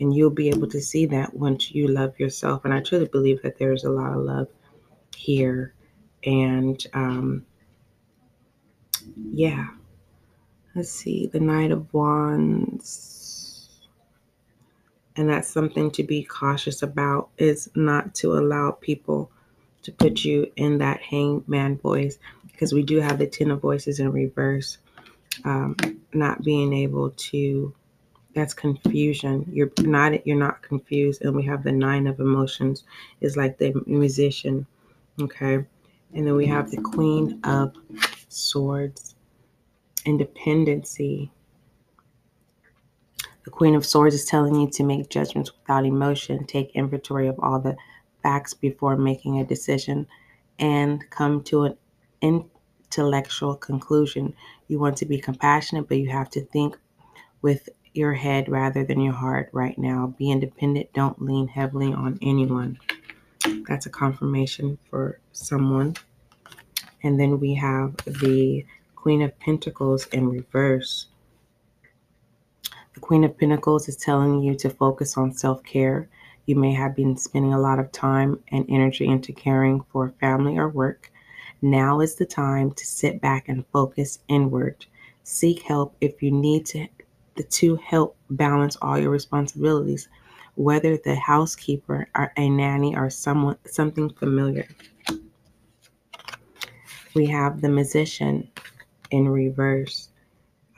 and 0.01 0.15
you'll 0.15 0.31
be 0.31 0.49
able 0.49 0.69
to 0.69 0.81
see 0.81 1.07
that 1.07 1.35
once 1.35 1.71
you 1.71 1.87
love 1.89 2.19
yourself. 2.19 2.65
And 2.65 2.73
I 2.73 2.81
truly 2.81 3.07
believe 3.07 3.43
that 3.43 3.59
there's 3.59 3.85
a 3.85 3.91
lot 3.91 4.13
of 4.13 4.25
love 4.25 4.49
here. 5.15 5.75
And 6.27 6.85
um, 6.93 7.47
yeah, 9.33 9.69
let's 10.75 10.91
see, 10.91 11.27
the 11.27 11.41
Knight 11.41 11.71
of 11.71 11.93
Wands. 11.95 13.69
And 15.17 15.31
that's 15.31 15.49
something 15.49 15.91
to 15.93 16.03
be 16.03 16.25
cautious 16.25 16.83
about 16.83 17.31
is 17.39 17.71
not 17.75 18.15
to 18.17 18.35
allow 18.35 18.73
people 18.73 19.31
to 19.83 19.93
put 19.93 20.25
you 20.25 20.51
in 20.57 20.79
that 20.79 21.01
hangman 21.01 21.79
voice 21.79 22.19
because 22.51 22.73
we 22.73 22.83
do 22.83 23.01
have 23.01 23.19
the 23.19 23.27
Ten 23.27 23.51
of 23.51 23.61
Voices 23.61 24.01
in 24.01 24.13
reverse. 24.13 24.79
Um, 25.45 25.77
not 26.13 26.43
being 26.43 26.73
able 26.73 27.11
to 27.11 27.75
that's 28.37 28.55
confusion 28.55 29.51
you're 29.51 29.71
not 29.81 30.27
you're 30.27 30.37
not 30.37 30.63
confused 30.63 31.23
and 31.23 31.35
we 31.35 31.43
have 31.43 31.63
the 31.63 31.73
nine 31.73 32.07
of 32.07 32.21
emotions 32.21 32.85
is 33.21 33.37
like 33.37 33.59
the 33.59 33.73
musician 33.87 34.67
okay 35.21 35.65
and 36.15 36.27
then 36.27 36.37
we 36.37 36.47
have 36.47 36.71
the 36.71 36.81
queen 36.81 37.41
of 37.45 37.75
swords 38.29 39.15
independency 40.05 41.31
the 43.45 43.51
queen 43.51 43.75
of 43.75 43.87
swords 43.87 44.15
is 44.15 44.25
telling 44.27 44.55
you 44.57 44.69
to 44.71 44.85
make 44.85 45.09
judgments 45.11 45.53
without 45.53 45.87
emotion 45.87 46.47
take 46.47 46.71
inventory 46.75 47.29
of 47.29 47.39
all 47.41 47.61
the 47.61 47.77
facts 48.23 48.55
before 48.55 48.97
making 48.97 49.39
a 49.41 49.45
decision 49.45 50.07
and 50.59 51.09
come 51.11 51.43
to 51.43 51.65
an 51.65 51.77
intellectual 52.23 53.55
conclusion 53.57 54.35
you 54.69 54.79
want 54.79 54.97
to 54.97 55.07
be 55.07 55.19
compassionate 55.21 55.89
but 55.89 55.99
you 55.99 56.11
have 56.11 56.31
to 56.31 56.41
think 56.47 56.77
with 57.43 57.69
your 57.95 58.15
head 58.15 58.49
rather 58.49 58.85
than 58.85 59.01
your 59.01 59.15
heart 59.15 59.51
right 59.53 59.77
now. 59.79 60.15
Be 60.19 60.31
independent. 60.31 60.93
Don't 60.93 61.21
lean 61.23 61.49
heavily 61.49 61.93
on 61.93 62.19
anyone. 62.23 62.79
That's 63.69 63.87
a 63.87 63.91
confirmation 63.91 64.79
for 64.91 65.19
someone. 65.33 65.97
And 67.03 67.21
then 67.21 67.39
we 67.39 67.55
have 67.55 67.97
the 68.07 68.65
Queen 68.95 69.23
of 69.23 69.39
Pentacles 69.39 70.07
in 70.07 70.29
reverse. 70.29 71.07
The 72.95 73.01
Queen 73.01 73.25
of 73.25 73.39
Pentacles 73.39 73.89
is 73.89 73.97
telling 73.97 74.43
you 74.43 74.55
to 74.57 74.71
focus 74.71 75.17
on 75.17 75.33
self 75.33 75.63
care. 75.63 76.09
You 76.47 76.57
may 76.57 76.73
have 76.73 76.97
been 76.97 77.17
spending 77.17 77.53
a 77.53 77.61
lot 77.61 77.79
of 77.79 77.93
time 77.93 78.43
and 78.53 78.65
energy 78.69 79.07
into 79.07 79.33
caring 79.33 79.83
for 79.93 80.15
family 80.21 80.57
or 80.57 80.69
work. 80.69 81.11
Now 81.63 82.01
is 82.01 82.15
the 82.15 82.27
time 82.27 82.73
to 82.73 82.87
sit 82.87 83.21
back 83.21 83.49
and 83.49 83.67
focus 83.73 84.21
inward. 84.29 84.87
Seek 85.25 85.63
help 85.63 85.97
if 86.01 86.23
you 86.23 86.31
need 86.31 86.67
to 86.67 86.89
two 87.51 87.77
help 87.77 88.17
balance 88.31 88.77
all 88.81 88.99
your 88.99 89.11
responsibilities, 89.11 90.09
whether 90.57 90.97
the 90.97 91.15
housekeeper 91.15 92.09
or 92.17 92.33
a 92.37 92.49
nanny 92.49 92.97
or 92.97 93.09
someone 93.11 93.59
something 93.67 94.11
familiar. 94.11 94.67
We 97.15 97.27
have 97.27 97.61
the 97.61 97.69
Magician 97.69 98.51
in 99.11 99.29
reverse. 99.29 100.09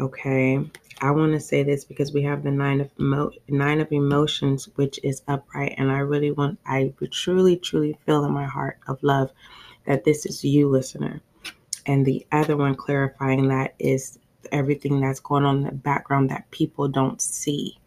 Okay. 0.01 0.61
I 1.01 1.13
want 1.13 1.33
to 1.33 1.41
say 1.41 1.63
this 1.63 1.85
because 1.85 2.13
we 2.13 2.23
have 2.23 2.43
the 2.43 2.51
nine 2.51 2.81
of 2.81 2.91
emo- 2.99 3.31
nine 3.49 3.81
of 3.81 3.93
emotions, 3.93 4.69
which 4.75 4.99
is 5.05 5.23
upright, 5.29 5.75
and 5.79 5.93
I 5.93 5.99
really 5.99 6.33
want, 6.33 6.59
I 6.67 6.93
truly, 7.11 7.57
truly 7.57 7.97
feel 8.05 8.25
in 8.25 8.33
my 8.33 8.47
heart 8.47 8.79
of 8.89 9.01
love 9.03 9.31
that 9.87 10.05
this 10.05 10.27
is 10.27 10.45
you, 10.45 10.69
listener. 10.69 11.21
And 11.87 12.05
the 12.05 12.27
other 12.33 12.57
one 12.57 12.75
clarifying 12.75 13.49
that 13.49 13.75
is 13.79 14.19
everything 14.51 15.01
that's 15.01 15.21
going 15.21 15.45
on 15.45 15.59
in 15.59 15.63
the 15.65 15.73
background 15.73 16.31
that 16.31 16.51
people 16.51 16.89
don't 16.89 17.21
see 17.21 17.79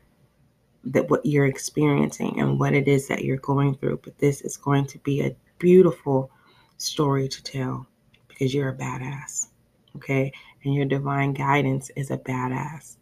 that 0.83 1.09
what 1.09 1.25
you're 1.25 1.45
experiencing 1.45 2.39
and 2.39 2.59
what 2.59 2.73
it 2.73 2.87
is 2.87 3.07
that 3.07 3.23
you're 3.23 3.37
going 3.37 3.75
through 3.75 3.99
but 4.03 4.17
this 4.17 4.41
is 4.41 4.57
going 4.57 4.85
to 4.85 4.97
be 4.99 5.21
a 5.21 5.35
beautiful 5.59 6.31
story 6.77 7.27
to 7.27 7.43
tell 7.43 7.85
because 8.27 8.53
you're 8.53 8.69
a 8.69 8.75
badass 8.75 9.47
okay? 9.95 10.31
And 10.63 10.73
your 10.73 10.85
divine 10.85 11.33
guidance 11.33 11.91
is 11.95 12.11
a 12.11 12.17
badass 12.17 12.95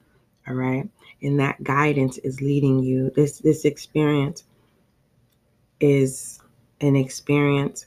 all 0.49 0.55
right? 0.55 0.89
And 1.21 1.39
that 1.39 1.63
guidance 1.63 2.17
is 2.19 2.41
leading 2.41 2.79
you. 2.79 3.11
This 3.11 3.39
this 3.39 3.65
experience 3.65 4.43
is 5.79 6.41
an 6.81 6.95
experience 6.95 7.85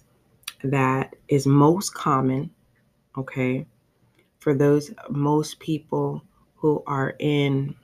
that 0.64 1.16
is 1.28 1.46
most 1.46 1.92
common 1.92 2.50
okay 3.18 3.66
for 4.38 4.54
those 4.54 4.92
most 5.10 5.58
people 5.58 6.22
who 6.54 6.82
are 6.86 7.14
in 7.18 7.74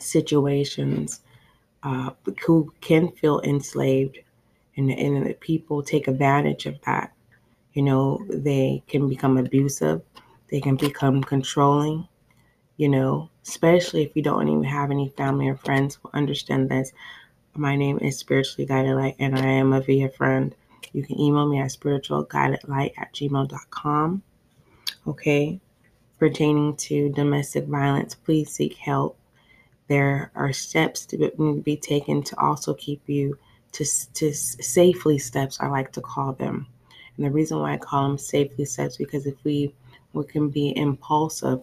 situations 0.00 1.20
uh, 1.82 2.10
who 2.44 2.72
can 2.80 3.10
feel 3.12 3.40
enslaved 3.40 4.18
and, 4.76 4.90
and 4.90 5.40
people 5.40 5.82
take 5.82 6.08
advantage 6.08 6.66
of 6.66 6.80
that. 6.82 7.12
You 7.72 7.82
know 7.82 8.24
they 8.28 8.82
can 8.88 9.08
become 9.08 9.36
abusive. 9.36 10.02
They 10.50 10.60
can 10.60 10.76
become 10.76 11.22
controlling 11.22 12.08
you 12.76 12.88
know 12.88 13.30
especially 13.46 14.02
if 14.02 14.14
you 14.14 14.22
don't 14.22 14.48
even 14.48 14.64
have 14.64 14.90
any 14.90 15.08
family 15.10 15.48
or 15.48 15.56
friends 15.56 15.98
who 16.02 16.10
understand 16.12 16.68
this. 16.68 16.92
My 17.54 17.76
name 17.76 17.98
is 17.98 18.18
spiritually 18.18 18.66
guided 18.66 18.96
light 18.96 19.16
and 19.18 19.38
i 19.38 19.46
am 19.46 19.72
a 19.72 19.80
via 19.80 20.08
friend. 20.08 20.54
You 20.92 21.04
can 21.04 21.18
email 21.20 21.46
me 21.46 21.58
at 21.58 21.70
spiritualguidedlight 21.70 22.92
at 22.98 23.14
gmail.com 23.14 24.22
okay 25.06 25.60
pertaining 26.18 26.74
to 26.76 27.10
domestic 27.10 27.66
violence, 27.66 28.14
please 28.14 28.50
seek 28.50 28.74
help. 28.76 29.18
There 29.88 30.30
are 30.34 30.52
steps 30.52 31.06
to 31.06 31.60
be 31.64 31.76
taken 31.76 32.22
to 32.24 32.40
also 32.40 32.74
keep 32.74 33.08
you 33.08 33.38
to, 33.72 33.84
to 34.14 34.32
safely 34.32 35.18
steps, 35.18 35.60
I 35.60 35.68
like 35.68 35.92
to 35.92 36.00
call 36.00 36.32
them. 36.32 36.66
And 37.16 37.26
the 37.26 37.30
reason 37.30 37.58
why 37.58 37.74
I 37.74 37.78
call 37.78 38.08
them 38.08 38.18
safely 38.18 38.64
steps 38.64 38.96
because 38.96 39.26
if 39.26 39.36
we 39.44 39.74
we 40.12 40.24
can 40.24 40.48
be 40.48 40.74
impulsive 40.76 41.60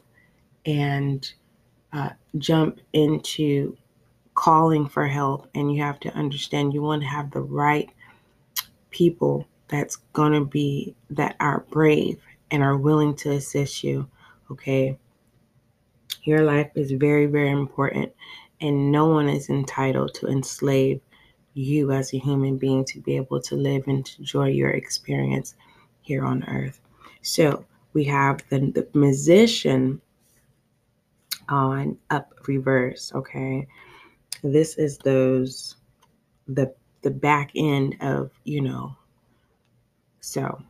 and 0.66 1.32
uh, 1.92 2.10
jump 2.38 2.80
into 2.94 3.76
calling 4.36 4.88
for 4.88 5.08
help, 5.08 5.48
and 5.56 5.74
you 5.74 5.82
have 5.82 6.00
to 6.02 6.14
understand 6.14 6.74
you 6.74 6.82
want 6.82 7.02
to 7.02 7.08
have 7.08 7.32
the 7.32 7.42
right 7.42 7.90
people 8.92 9.48
that's 9.70 9.96
going 10.14 10.34
to 10.34 10.46
be 10.46 10.96
that 11.10 11.36
are 11.40 11.66
brave 11.72 12.22
and 12.52 12.62
are 12.62 12.78
willing 12.78 13.16
to 13.16 13.32
assist 13.32 13.84
you 13.84 14.08
Okay. 14.54 14.98
Your 16.24 16.44
life 16.44 16.72
is 16.76 16.92
very, 16.92 17.26
very 17.26 17.52
important, 17.52 18.12
and 18.62 18.92
no 18.92 19.08
one 19.08 19.30
is 19.30 19.50
entitled 19.50 20.14
to 20.16 20.28
enslave 20.28 21.02
you 21.54 21.92
as 21.92 22.14
a 22.14 22.18
human 22.18 22.58
being 22.58 22.84
to 22.86 23.00
be 23.00 23.16
able 23.16 23.42
to 23.42 23.56
live 23.56 23.88
and 23.88 24.10
enjoy 24.18 24.48
your 24.48 24.72
experience 24.72 25.56
here 26.02 26.26
on 26.26 26.44
earth. 26.46 26.80
So 27.22 27.66
we 27.94 28.04
have 28.06 28.42
the, 28.50 28.60
the 28.60 28.88
Magician 28.94 30.02
on 31.50 31.98
up 32.10 32.34
reverse. 32.48 33.12
Okay. 33.14 33.68
This 34.44 34.78
is 34.78 34.98
those 35.00 35.76
the 36.48 36.74
the 37.02 37.12
back 37.12 37.52
end 37.56 37.98
of, 38.02 38.32
you 38.46 38.62
know. 38.62 38.96
So 40.22 40.62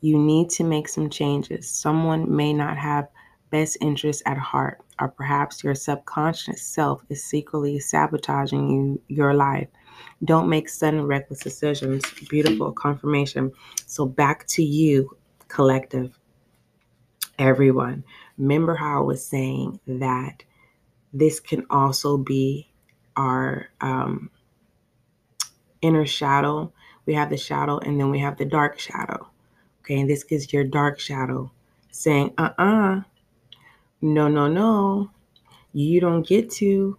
you 0.00 0.18
need 0.18 0.50
to 0.50 0.64
make 0.64 0.88
some 0.88 1.10
changes. 1.10 1.68
Someone 1.68 2.34
may 2.34 2.52
not 2.52 2.78
have 2.78 3.08
best 3.50 3.78
interests 3.80 4.22
at 4.26 4.38
heart, 4.38 4.80
or 5.00 5.08
perhaps 5.08 5.62
your 5.64 5.74
subconscious 5.74 6.62
self 6.62 7.02
is 7.08 7.22
secretly 7.24 7.78
sabotaging 7.78 8.70
you, 8.70 9.00
your 9.08 9.34
life. 9.34 9.68
Don't 10.24 10.48
make 10.48 10.68
sudden 10.68 11.06
reckless 11.06 11.40
decisions. 11.40 12.04
Beautiful 12.28 12.72
confirmation. 12.72 13.52
So 13.86 14.06
back 14.06 14.46
to 14.48 14.62
you, 14.62 15.16
collective. 15.48 16.18
Everyone. 17.38 18.04
Remember 18.36 18.74
how 18.74 18.98
I 18.98 19.04
was 19.04 19.24
saying 19.24 19.78
that 19.86 20.42
this 21.12 21.40
can 21.40 21.64
also 21.70 22.16
be 22.16 22.68
our 23.16 23.68
um, 23.80 24.30
inner 25.82 26.06
shadow. 26.06 26.72
We 27.06 27.14
have 27.14 27.30
the 27.30 27.36
shadow 27.36 27.78
and 27.78 27.98
then 27.98 28.10
we 28.10 28.18
have 28.18 28.36
the 28.36 28.44
dark 28.44 28.78
shadow. 28.78 29.28
Okay, 29.80 30.00
and 30.00 30.10
this 30.10 30.24
is 30.30 30.52
your 30.52 30.64
dark 30.64 31.00
shadow 31.00 31.50
saying, 31.90 32.34
uh 32.38 32.50
uh-uh, 32.58 32.98
uh, 32.98 33.00
no, 34.00 34.28
no, 34.28 34.48
no, 34.48 35.10
you 35.72 36.00
don't 36.00 36.26
get 36.26 36.50
to. 36.52 36.98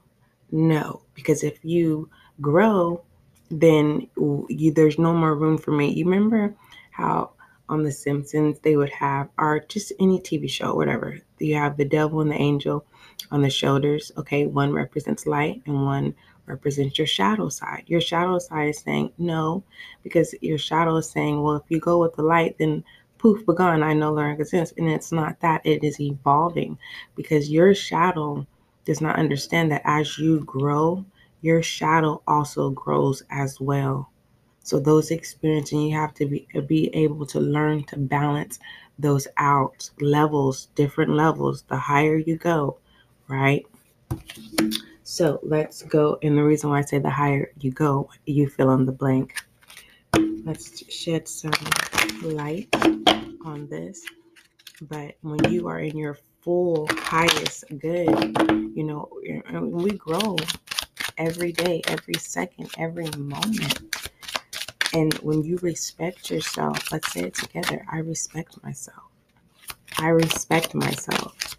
No, 0.52 1.04
because 1.14 1.44
if 1.44 1.64
you 1.64 2.10
grow 2.42 3.04
then 3.52 4.08
you, 4.18 4.72
there's 4.74 5.00
no 5.00 5.14
more 5.14 5.36
room 5.36 5.58
for 5.58 5.72
me. 5.72 5.92
You 5.92 6.06
remember 6.06 6.56
how 6.92 7.32
on 7.68 7.84
The 7.84 7.92
Simpsons 7.92 8.60
they 8.60 8.76
would 8.78 8.90
have, 8.92 9.30
or 9.38 9.60
just 9.68 9.92
any 10.00 10.20
TV 10.20 10.50
show, 10.50 10.74
whatever. 10.76 11.20
You 11.40 11.56
have 11.56 11.78
the 11.78 11.86
devil 11.86 12.22
and 12.22 12.32
the 12.32 12.36
angel 12.36 12.86
on 13.32 13.42
the 13.42 13.50
shoulders. 13.50 14.12
Okay, 14.18 14.46
one 14.46 14.74
represents 14.74 15.26
light 15.26 15.62
and 15.66 15.86
one 15.86 16.16
represents 16.46 16.98
your 16.98 17.08
shadow 17.08 17.50
side. 17.50 17.84
Your 17.88 18.02
shadow 18.02 18.40
side 18.40 18.70
is 18.70 18.80
saying 18.80 19.12
no, 19.18 19.64
because 20.04 20.34
your 20.42 20.58
shadow 20.58 20.98
is 20.98 21.10
saying, 21.10 21.42
well, 21.42 21.56
if 21.56 21.64
you 21.70 21.80
go 21.80 22.00
with 22.00 22.16
the 22.16 22.24
light, 22.24 22.58
then 22.58 22.84
poof, 23.20 23.46
begun, 23.46 23.84
I 23.84 23.94
no 23.94 24.12
longer 24.12 24.42
exist. 24.42 24.74
And 24.78 24.90
it's 24.90 25.12
not 25.12 25.40
that, 25.42 25.62
it 25.66 25.84
is 25.84 26.00
evolving 26.00 26.78
because 27.16 27.52
your 27.52 27.76
shadow 27.76 28.48
does 28.86 29.02
not 29.02 29.18
understand 29.18 29.72
that 29.72 29.84
as 29.86 30.18
you 30.18 30.40
grow, 30.46 31.06
your 31.42 31.62
shadow 31.62 32.22
also 32.28 32.72
grows 32.72 33.22
as 33.30 33.62
well. 33.62 34.10
So 34.64 34.80
those 34.80 35.12
experiences, 35.12 35.74
you 35.74 35.92
have 35.96 36.14
to 36.16 36.26
be, 36.26 36.48
be 36.68 36.94
able 36.96 37.26
to 37.28 37.40
learn 37.40 37.84
to 37.86 37.98
balance 37.98 38.60
those 38.98 39.28
out 39.38 39.90
levels, 40.02 40.68
different 40.76 41.12
levels, 41.12 41.64
the 41.64 41.78
higher 41.78 42.18
you 42.18 42.38
go, 42.38 42.78
right? 43.28 43.66
So 45.04 45.40
let's 45.44 45.82
go. 45.84 46.20
And 46.22 46.38
the 46.38 46.44
reason 46.44 46.70
why 46.70 46.80
I 46.80 46.82
say 46.82 47.00
the 47.00 47.10
higher 47.10 47.52
you 47.62 47.72
go, 47.72 48.10
you 48.26 48.48
fill 48.48 48.72
in 48.74 48.86
the 48.86 48.92
blank. 48.92 49.44
Let's 50.46 50.92
shed 50.92 51.28
some 51.28 51.52
light 52.22 52.68
on 53.46 53.68
this. 53.70 54.06
But 54.82 55.16
when 55.22 55.52
you 55.52 55.68
are 55.68 55.80
in 55.80 55.98
your 55.98 56.18
full 56.42 56.88
highest 56.92 57.66
good, 57.80 58.10
you 58.76 58.84
know, 58.84 59.10
we 59.62 59.92
grow 59.92 60.38
every 61.18 61.52
day, 61.52 61.82
every 61.88 62.16
second, 62.16 62.72
every 62.78 63.10
moment. 63.18 64.08
And 64.94 65.14
when 65.16 65.44
you 65.44 65.58
respect 65.62 66.32
yourself, 66.32 66.92
let's 66.92 67.12
say 67.14 67.22
it 67.26 67.36
together 67.36 67.86
I 67.92 67.98
respect 68.00 68.64
myself. 68.64 69.04
I 69.98 70.08
respect 70.10 70.74
myself 70.74 71.58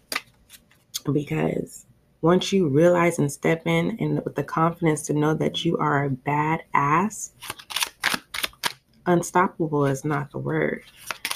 because 1.11 1.85
once 2.21 2.51
you 2.51 2.67
realize 2.67 3.19
and 3.19 3.31
step 3.31 3.65
in 3.65 3.97
and 3.99 4.23
with 4.23 4.35
the 4.35 4.43
confidence 4.43 5.03
to 5.03 5.13
know 5.13 5.33
that 5.35 5.63
you 5.65 5.77
are 5.77 6.05
a 6.05 6.09
badass, 6.09 7.31
unstoppable 9.05 9.85
is 9.85 10.05
not 10.05 10.31
the 10.31 10.37
word. 10.37 10.83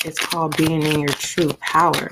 It's 0.03 0.19
called 0.19 0.57
being 0.57 0.83
in 0.83 0.99
your 0.99 1.09
true 1.09 1.53
power. 1.53 2.09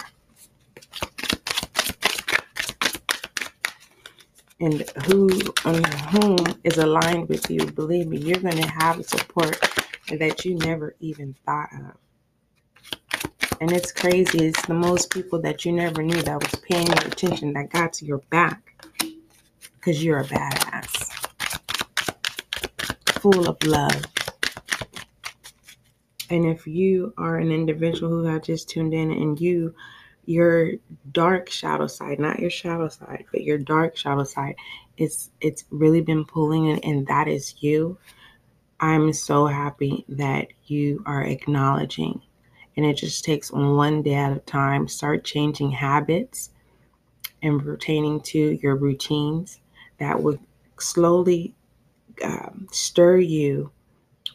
And 4.59 4.89
who 5.05 5.29
and 5.65 5.85
whom 5.85 6.37
is 6.63 6.77
aligned 6.77 7.27
with 7.29 7.49
you, 7.49 7.65
believe 7.65 8.07
me, 8.07 8.17
you're 8.17 8.39
going 8.39 8.61
to 8.61 8.67
have 8.67 9.05
support 9.05 9.59
that 10.09 10.45
you 10.45 10.55
never 10.55 10.95
even 10.99 11.35
thought 11.45 11.69
of. 11.73 11.97
And 13.59 13.71
it's 13.71 13.91
crazy. 13.91 14.47
It's 14.47 14.65
the 14.65 14.73
most 14.73 15.11
people 15.11 15.41
that 15.41 15.65
you 15.65 15.71
never 15.71 16.03
knew 16.03 16.21
that 16.21 16.41
was 16.41 16.61
paying 16.61 16.87
your 16.87 17.07
attention 17.07 17.53
that 17.53 17.69
got 17.69 17.93
to 17.93 18.05
your 18.05 18.19
back 18.29 18.85
because 19.75 20.03
you're 20.03 20.19
a 20.19 20.25
badass, 20.25 21.11
full 23.21 23.47
of 23.49 23.61
love. 23.63 24.03
And 26.33 26.47
if 26.47 26.65
you 26.65 27.13
are 27.15 27.37
an 27.37 27.51
individual 27.51 28.09
who 28.09 28.23
have 28.23 28.41
just 28.41 28.67
tuned 28.67 28.91
in 28.91 29.11
and 29.11 29.39
you, 29.39 29.75
your 30.25 30.71
dark 31.11 31.47
shadow 31.47 31.85
side, 31.85 32.19
not 32.19 32.39
your 32.39 32.49
shadow 32.49 32.89
side, 32.89 33.25
but 33.31 33.43
your 33.43 33.59
dark 33.59 33.95
shadow 33.95 34.23
side, 34.23 34.55
it's 34.97 35.29
it's 35.41 35.65
really 35.69 36.01
been 36.01 36.25
pulling 36.25 36.71
and, 36.71 36.83
and 36.83 37.05
that 37.05 37.27
is 37.27 37.61
you. 37.61 37.99
I'm 38.79 39.13
so 39.13 39.45
happy 39.45 40.05
that 40.09 40.47
you 40.65 41.03
are 41.05 41.21
acknowledging. 41.21 42.19
And 42.75 42.83
it 42.83 42.97
just 42.97 43.23
takes 43.23 43.51
one 43.51 44.01
day 44.01 44.15
at 44.15 44.35
a 44.35 44.39
time. 44.39 44.87
Start 44.87 45.23
changing 45.23 45.69
habits 45.69 46.49
and 47.43 47.63
pertaining 47.63 48.21
to 48.21 48.57
your 48.59 48.75
routines 48.75 49.59
that 49.99 50.23
would 50.23 50.39
slowly 50.79 51.53
um, 52.23 52.67
stir 52.71 53.17
you 53.17 53.71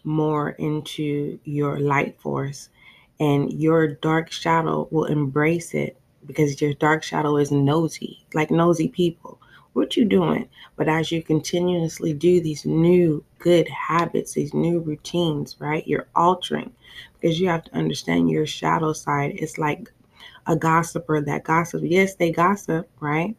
more 0.09 0.51
into 0.53 1.39
your 1.45 1.79
light 1.79 2.19
force 2.19 2.71
and 3.21 3.53
your 3.53 3.89
dark 3.89 4.33
shadow 4.33 4.89
will 4.91 5.05
embrace 5.05 5.75
it 5.75 5.99
because 6.25 6.61
your 6.63 6.73
dark 6.75 7.03
shadow 7.03 7.37
is 7.37 7.53
nosy 7.53 8.25
like 8.33 8.51
nosy 8.51 8.89
people. 8.89 9.39
What 9.75 9.97
you 9.99 10.07
doing? 10.07 10.49
But 10.77 10.89
as 10.89 11.13
you 11.13 11.23
continuously 11.23 12.15
do 12.15 12.41
these 12.41 12.65
new 12.65 13.23
good 13.39 13.69
habits 13.69 14.33
these 14.33 14.55
new 14.55 14.81
routines 14.81 15.57
right 15.61 15.87
you're 15.87 16.09
altering 16.17 16.73
because 17.21 17.39
you 17.39 17.49
have 17.49 17.65
to 17.65 17.77
understand 17.77 18.31
your 18.31 18.47
shadow 18.47 18.95
side 18.95 19.33
is 19.33 19.59
like 19.59 19.93
a 20.47 20.57
gossiper 20.57 21.21
that 21.21 21.45
gossips. 21.45 21.85
Yes 21.85 22.15
they 22.15 22.33
gossip 22.33 22.89
right? 22.99 23.37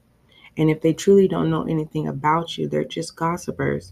And 0.56 0.70
if 0.70 0.82
they 0.82 0.94
truly 0.94 1.28
don't 1.28 1.50
know 1.50 1.64
anything 1.64 2.08
about 2.08 2.58
you 2.60 2.68
they're 2.68 2.84
just 2.86 3.16
gossipers 3.16 3.92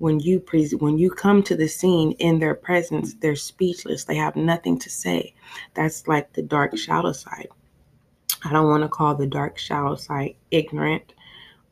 when 0.00 0.18
you 0.18 0.40
pre- 0.40 0.70
when 0.78 0.96
you 0.96 1.10
come 1.10 1.42
to 1.42 1.54
the 1.54 1.68
scene 1.68 2.12
in 2.12 2.38
their 2.38 2.54
presence 2.54 3.14
they're 3.14 3.36
speechless. 3.36 4.04
They 4.04 4.16
have 4.16 4.34
nothing 4.34 4.78
to 4.78 4.90
say. 4.90 5.34
That's 5.74 6.08
like 6.08 6.32
the 6.32 6.42
dark 6.42 6.76
shadow 6.76 7.12
side. 7.12 7.48
I 8.42 8.52
don't 8.52 8.68
want 8.68 8.82
to 8.82 8.88
call 8.88 9.14
the 9.14 9.26
dark 9.26 9.58
shadow 9.58 9.96
side 9.96 10.36
ignorant 10.50 11.12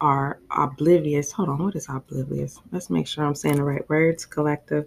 or 0.02 0.40
oblivious. 0.50 1.32
Hold 1.32 1.48
on 1.48 1.64
what 1.64 1.74
is 1.74 1.88
oblivious? 1.88 2.60
Let's 2.70 2.90
make 2.90 3.06
sure 3.06 3.24
i'm 3.24 3.34
saying 3.34 3.56
the 3.56 3.64
right 3.64 3.88
words 3.88 4.26
collective. 4.26 4.86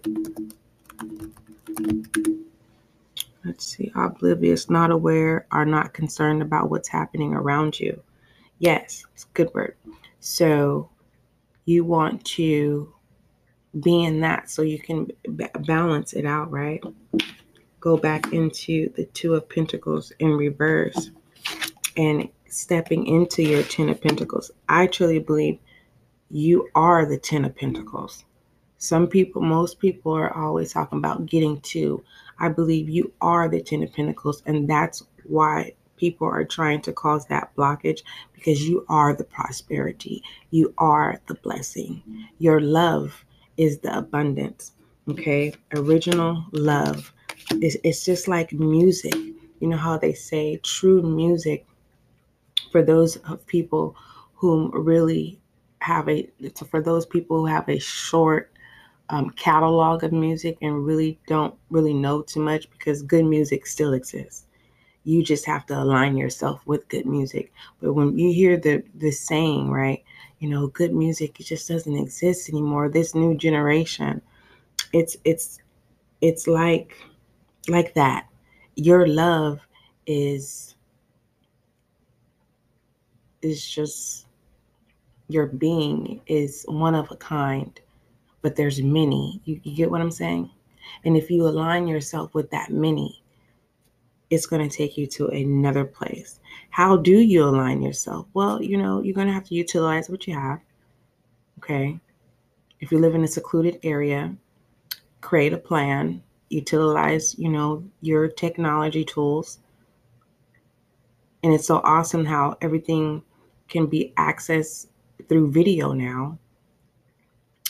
Let's 3.44 3.66
see 3.66 3.90
oblivious 3.96 4.70
not 4.70 4.92
aware 4.92 5.46
are 5.50 5.66
not 5.66 5.94
concerned 5.94 6.42
about 6.42 6.70
what's 6.70 6.88
happening 6.88 7.34
around 7.34 7.80
you. 7.80 8.00
Yes 8.60 9.04
it's 9.12 9.24
a 9.24 9.34
good 9.34 9.52
word. 9.52 9.74
So 10.20 10.88
you 11.64 11.84
want 11.84 12.24
to 12.24 12.94
being 13.80 14.20
that 14.20 14.50
so 14.50 14.62
you 14.62 14.78
can 14.78 15.06
b- 15.36 15.46
balance 15.60 16.12
it 16.12 16.26
out, 16.26 16.50
right? 16.50 16.82
Go 17.80 17.96
back 17.96 18.32
into 18.32 18.92
the 18.94 19.06
Two 19.06 19.34
of 19.34 19.48
Pentacles 19.48 20.12
in 20.18 20.32
reverse 20.32 21.10
and 21.96 22.28
stepping 22.48 23.06
into 23.06 23.42
your 23.42 23.62
Ten 23.62 23.88
of 23.88 24.00
Pentacles. 24.00 24.50
I 24.68 24.86
truly 24.86 25.18
believe 25.18 25.58
you 26.30 26.68
are 26.74 27.06
the 27.06 27.18
Ten 27.18 27.44
of 27.44 27.56
Pentacles. 27.56 28.24
Some 28.78 29.06
people, 29.06 29.42
most 29.42 29.78
people 29.78 30.12
are 30.12 30.36
always 30.36 30.72
talking 30.72 30.98
about 30.98 31.26
getting 31.26 31.60
to. 31.60 32.02
I 32.38 32.48
believe 32.48 32.88
you 32.88 33.12
are 33.20 33.48
the 33.48 33.60
Ten 33.62 33.82
of 33.82 33.92
Pentacles, 33.92 34.42
and 34.46 34.68
that's 34.68 35.04
why 35.24 35.72
people 35.96 36.26
are 36.26 36.44
trying 36.44 36.82
to 36.82 36.92
cause 36.92 37.26
that 37.26 37.54
blockage 37.54 38.00
because 38.32 38.68
you 38.68 38.84
are 38.88 39.14
the 39.14 39.24
prosperity, 39.24 40.22
you 40.50 40.74
are 40.78 41.20
the 41.28 41.34
blessing. 41.34 42.02
Your 42.38 42.60
love 42.60 43.24
is 43.62 43.78
the 43.78 43.96
abundance. 43.96 44.72
Okay. 45.08 45.54
Original 45.74 46.44
love. 46.52 47.12
It's, 47.50 47.76
it's 47.84 48.04
just 48.04 48.28
like 48.28 48.52
music. 48.52 49.14
You 49.60 49.68
know 49.68 49.76
how 49.76 49.96
they 49.96 50.12
say 50.12 50.56
true 50.58 51.02
music 51.02 51.66
for 52.70 52.82
those 52.82 53.16
of 53.16 53.46
people 53.46 53.94
whom 54.34 54.70
really 54.72 55.38
have 55.80 56.08
a, 56.08 56.28
for 56.70 56.80
those 56.80 57.06
people 57.06 57.38
who 57.38 57.46
have 57.46 57.68
a 57.68 57.78
short 57.78 58.52
um, 59.10 59.30
catalog 59.30 60.04
of 60.04 60.12
music 60.12 60.56
and 60.62 60.86
really 60.86 61.18
don't 61.26 61.54
really 61.70 61.92
know 61.94 62.22
too 62.22 62.40
much 62.40 62.70
because 62.70 63.02
good 63.02 63.24
music 63.24 63.66
still 63.66 63.92
exists. 63.92 64.46
You 65.04 65.22
just 65.22 65.44
have 65.46 65.66
to 65.66 65.78
align 65.78 66.16
yourself 66.16 66.62
with 66.66 66.88
good 66.88 67.06
music. 67.06 67.52
But 67.80 67.94
when 67.94 68.16
you 68.18 68.32
hear 68.32 68.56
the 68.56 68.82
the 68.94 69.10
saying, 69.10 69.70
right, 69.70 70.02
you 70.42 70.48
know, 70.48 70.66
good 70.66 70.92
music 70.92 71.38
it 71.38 71.44
just 71.44 71.68
doesn't 71.68 71.94
exist 71.94 72.48
anymore. 72.48 72.88
This 72.88 73.14
new 73.14 73.36
generation, 73.36 74.20
it's 74.92 75.16
it's 75.24 75.60
it's 76.20 76.48
like 76.48 76.96
like 77.68 77.94
that. 77.94 78.26
Your 78.74 79.06
love 79.06 79.60
is 80.04 80.74
is 83.40 83.64
just 83.64 84.26
your 85.28 85.46
being 85.46 86.20
is 86.26 86.64
one 86.66 86.96
of 86.96 87.08
a 87.12 87.16
kind, 87.16 87.80
but 88.40 88.56
there's 88.56 88.82
many. 88.82 89.40
You, 89.44 89.60
you 89.62 89.76
get 89.76 89.92
what 89.92 90.00
I'm 90.00 90.10
saying? 90.10 90.50
And 91.04 91.16
if 91.16 91.30
you 91.30 91.46
align 91.46 91.86
yourself 91.86 92.34
with 92.34 92.50
that 92.50 92.72
many, 92.72 93.21
it's 94.32 94.46
going 94.46 94.66
to 94.66 94.74
take 94.74 94.96
you 94.96 95.06
to 95.06 95.26
another 95.26 95.84
place. 95.84 96.40
How 96.70 96.96
do 96.96 97.18
you 97.18 97.44
align 97.44 97.82
yourself? 97.82 98.26
Well, 98.32 98.62
you 98.62 98.78
know, 98.78 99.02
you're 99.02 99.14
going 99.14 99.26
to 99.26 99.32
have 99.34 99.44
to 99.48 99.54
utilize 99.54 100.08
what 100.08 100.26
you 100.26 100.32
have. 100.32 100.58
Okay. 101.58 102.00
If 102.80 102.90
you 102.90 102.98
live 102.98 103.14
in 103.14 103.24
a 103.24 103.28
secluded 103.28 103.78
area, 103.82 104.34
create 105.20 105.52
a 105.52 105.58
plan, 105.58 106.22
utilize, 106.48 107.38
you 107.38 107.50
know, 107.50 107.84
your 108.00 108.26
technology 108.26 109.04
tools. 109.04 109.58
And 111.42 111.52
it's 111.52 111.66
so 111.66 111.82
awesome 111.84 112.24
how 112.24 112.56
everything 112.62 113.22
can 113.68 113.84
be 113.84 114.14
accessed 114.16 114.86
through 115.28 115.52
video 115.52 115.92
now. 115.92 116.38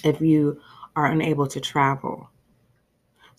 If 0.04 0.20
you 0.20 0.60
are 0.94 1.06
unable 1.06 1.48
to 1.48 1.60
travel. 1.60 2.30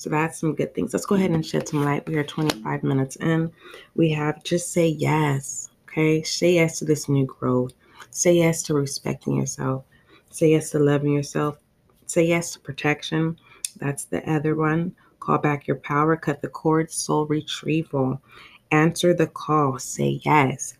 So 0.04 0.10
that's 0.10 0.38
some 0.38 0.54
good 0.54 0.76
things. 0.76 0.92
Let's 0.92 1.06
go 1.06 1.16
ahead 1.16 1.32
and 1.32 1.46
shed 1.46 1.70
some 1.70 1.86
light. 1.86 2.06
We 2.10 2.18
are 2.18 2.26
25 2.26 2.84
minutes 2.84 3.16
in. 3.16 3.50
We 3.96 4.10
have 4.10 4.44
just 4.44 4.74
say 4.74 4.90
yes. 4.90 5.70
Okay. 5.88 6.22
Say 6.24 6.56
yes 6.56 6.78
to 6.80 6.86
this 6.86 7.08
new 7.08 7.26
growth. 7.26 7.72
Say 8.10 8.34
yes 8.34 8.64
to 8.64 8.74
respecting 8.74 9.38
yourself. 9.38 9.86
Say 10.30 10.50
yes 10.50 10.72
to 10.72 10.80
loving 10.80 11.14
yourself. 11.14 11.58
Say 12.06 12.26
yes 12.26 12.52
to 12.52 12.60
protection. 12.60 13.40
That's 13.78 14.04
the 14.04 14.30
other 14.30 14.56
one. 14.56 14.94
Call 15.22 15.38
back 15.38 15.68
your 15.68 15.78
power. 15.78 16.18
Cut 16.18 16.42
the 16.42 16.50
cord. 16.50 16.92
Soul 16.92 17.26
retrieval. 17.26 18.22
Answer 18.72 19.14
the 19.14 19.28
call. 19.28 19.80
Say 19.80 20.20
yes. 20.26 20.74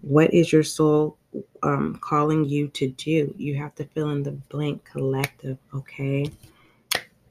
What 0.00 0.32
is 0.32 0.54
your 0.54 0.62
soul 0.62 1.18
um, 1.62 1.98
calling 2.00 2.46
you 2.46 2.68
to 2.68 2.88
do? 2.88 3.34
You 3.36 3.56
have 3.56 3.74
to 3.74 3.84
fill 3.84 4.08
in 4.08 4.22
the 4.22 4.32
blank 4.32 4.88
collective. 4.90 5.58
Okay. 5.74 6.30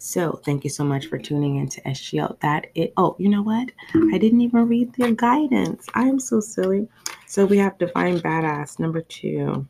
So 0.02 0.40
thank 0.46 0.64
you 0.64 0.70
so 0.70 0.86
much 0.86 1.08
for 1.08 1.18
tuning 1.18 1.58
in 1.58 1.68
to 1.68 1.82
SGL. 1.82 2.40
That 2.40 2.68
it 2.74 2.94
oh, 2.96 3.18
you 3.20 3.28
know 3.28 3.42
what? 3.42 3.70
I 4.14 4.18
didn't 4.18 4.40
even 4.40 4.68
read 4.68 4.94
their 4.94 5.12
guidance. 5.12 5.86
I'm 5.94 6.20
so 6.20 6.40
silly. 6.40 6.88
So 7.28 7.46
we 7.46 7.58
have 7.58 7.78
Divine 7.78 8.20
Badass 8.20 8.80
number 8.80 9.02
two. 9.02 9.68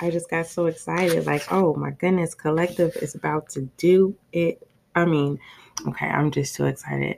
I 0.00 0.10
just 0.10 0.28
got 0.28 0.46
so 0.46 0.66
excited. 0.66 1.24
Like, 1.24 1.50
oh 1.50 1.74
my 1.74 1.90
goodness, 1.90 2.34
collective 2.34 2.94
is 2.96 3.14
about 3.14 3.48
to 3.50 3.62
do 3.78 4.14
it. 4.32 4.68
I 4.94 5.06
mean, 5.06 5.40
okay, 5.88 6.06
I'm 6.06 6.30
just 6.30 6.54
so 6.54 6.66
excited. 6.66 7.16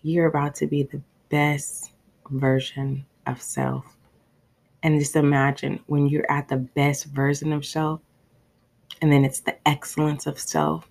You're 0.00 0.28
about 0.28 0.54
to 0.56 0.66
be 0.66 0.84
the 0.84 1.02
best 1.28 1.92
version 2.30 3.04
of 3.26 3.42
self. 3.42 3.84
And 4.82 4.98
just 4.98 5.14
imagine 5.14 5.80
when 5.86 6.08
you're 6.08 6.30
at 6.30 6.48
the 6.48 6.56
best 6.56 7.04
version 7.06 7.52
of 7.52 7.66
self, 7.66 8.00
and 9.04 9.12
then 9.12 9.22
it's 9.22 9.40
the 9.40 9.54
excellence 9.68 10.26
of 10.26 10.38
self. 10.38 10.88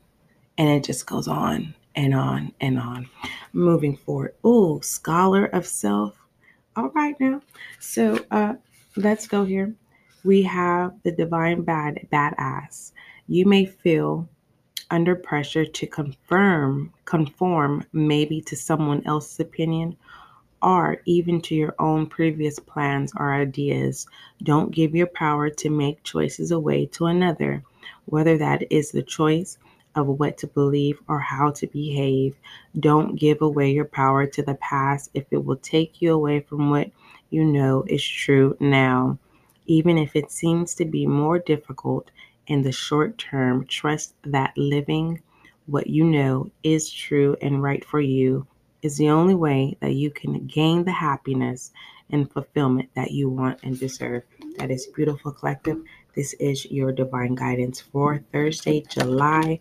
And 0.59 0.69
it 0.69 0.83
just 0.83 1.07
goes 1.07 1.27
on 1.27 1.73
and 1.95 2.13
on 2.13 2.53
and 2.61 2.77
on. 2.77 3.09
Moving 3.53 3.97
forward. 3.97 4.35
Oh, 4.43 4.81
scholar 4.81 5.45
of 5.47 5.65
self. 5.65 6.15
All 6.75 6.89
right 6.89 7.19
now. 7.19 7.41
So 7.79 8.23
uh 8.29 8.53
let's 8.95 9.25
go 9.25 9.45
here. 9.45 9.73
We 10.23 10.43
have 10.43 10.93
the 11.01 11.11
divine 11.11 11.63
bad 11.63 12.07
badass. 12.13 12.91
You 13.27 13.47
may 13.47 13.65
feel 13.65 14.29
under 14.91 15.15
pressure 15.15 15.65
to 15.65 15.87
confirm 15.87 16.93
conform 17.05 17.83
maybe 17.93 18.41
to 18.41 18.55
someone 18.55 19.01
else's 19.07 19.39
opinion 19.39 19.97
or 20.61 21.01
even 21.05 21.41
to 21.41 21.55
your 21.55 21.73
own 21.79 22.05
previous 22.05 22.59
plans 22.59 23.11
or 23.17 23.33
ideas. 23.33 24.05
Don't 24.43 24.69
give 24.69 24.93
your 24.93 25.07
power 25.07 25.49
to 25.49 25.69
make 25.71 26.03
choices 26.03 26.51
away 26.51 26.85
to 26.85 27.07
another 27.07 27.63
whether 28.05 28.37
that 28.37 28.63
is 28.71 28.91
the 28.91 29.03
choice 29.03 29.57
of 29.95 30.07
what 30.07 30.37
to 30.39 30.47
believe 30.47 30.99
or 31.07 31.19
how 31.19 31.51
to 31.51 31.67
behave. 31.67 32.35
Don't 32.79 33.15
give 33.15 33.41
away 33.41 33.71
your 33.71 33.85
power 33.85 34.25
to 34.25 34.41
the 34.41 34.55
past 34.55 35.09
if 35.13 35.25
it 35.31 35.45
will 35.45 35.57
take 35.57 36.01
you 36.01 36.13
away 36.13 36.39
from 36.39 36.69
what 36.69 36.91
you 37.29 37.43
know 37.43 37.83
is 37.87 38.03
true 38.05 38.57
now. 38.59 39.17
Even 39.65 39.97
if 39.97 40.15
it 40.15 40.31
seems 40.31 40.75
to 40.75 40.85
be 40.85 41.05
more 41.05 41.39
difficult 41.39 42.11
in 42.47 42.63
the 42.63 42.71
short 42.71 43.17
term, 43.17 43.65
trust 43.65 44.13
that 44.23 44.57
living 44.57 45.21
what 45.65 45.87
you 45.87 46.03
know 46.03 46.51
is 46.63 46.91
true 46.91 47.37
and 47.41 47.63
right 47.63 47.85
for 47.85 48.01
you 48.01 48.45
is 48.81 48.97
the 48.97 49.09
only 49.09 49.33
way 49.33 49.77
that 49.79 49.93
you 49.93 50.11
can 50.11 50.45
gain 50.45 50.83
the 50.83 50.91
happiness 50.91 51.71
and 52.09 52.29
fulfillment 52.29 52.89
that 52.95 53.11
you 53.11 53.29
want 53.29 53.59
and 53.63 53.79
deserve. 53.79 54.23
That 54.57 54.69
is 54.69 54.87
beautiful, 54.87 55.31
collective. 55.31 55.81
This 56.15 56.33
is 56.33 56.65
your 56.65 56.91
divine 56.91 57.35
guidance 57.35 57.81
for 57.81 58.23
Thursday, 58.31 58.83
July 58.87 59.59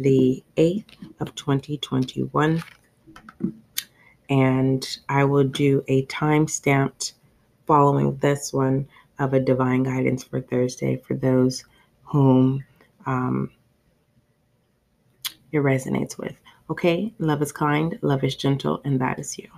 the 0.00 0.42
8th 0.56 0.84
of 1.20 1.34
2021. 1.34 2.62
And 4.30 4.98
I 5.08 5.24
will 5.24 5.44
do 5.44 5.84
a 5.88 6.04
time 6.06 6.48
stamped 6.48 7.14
following 7.66 8.16
this 8.16 8.52
one 8.52 8.88
of 9.18 9.34
a 9.34 9.40
divine 9.40 9.82
guidance 9.82 10.24
for 10.24 10.40
Thursday 10.40 10.96
for 10.96 11.14
those 11.14 11.64
whom 12.04 12.64
um, 13.04 13.50
it 15.52 15.58
resonates 15.58 16.16
with. 16.16 16.36
Okay, 16.70 17.12
love 17.18 17.42
is 17.42 17.52
kind, 17.52 17.98
love 18.00 18.24
is 18.24 18.36
gentle, 18.36 18.80
and 18.84 19.00
that 19.00 19.18
is 19.18 19.36
you. 19.36 19.48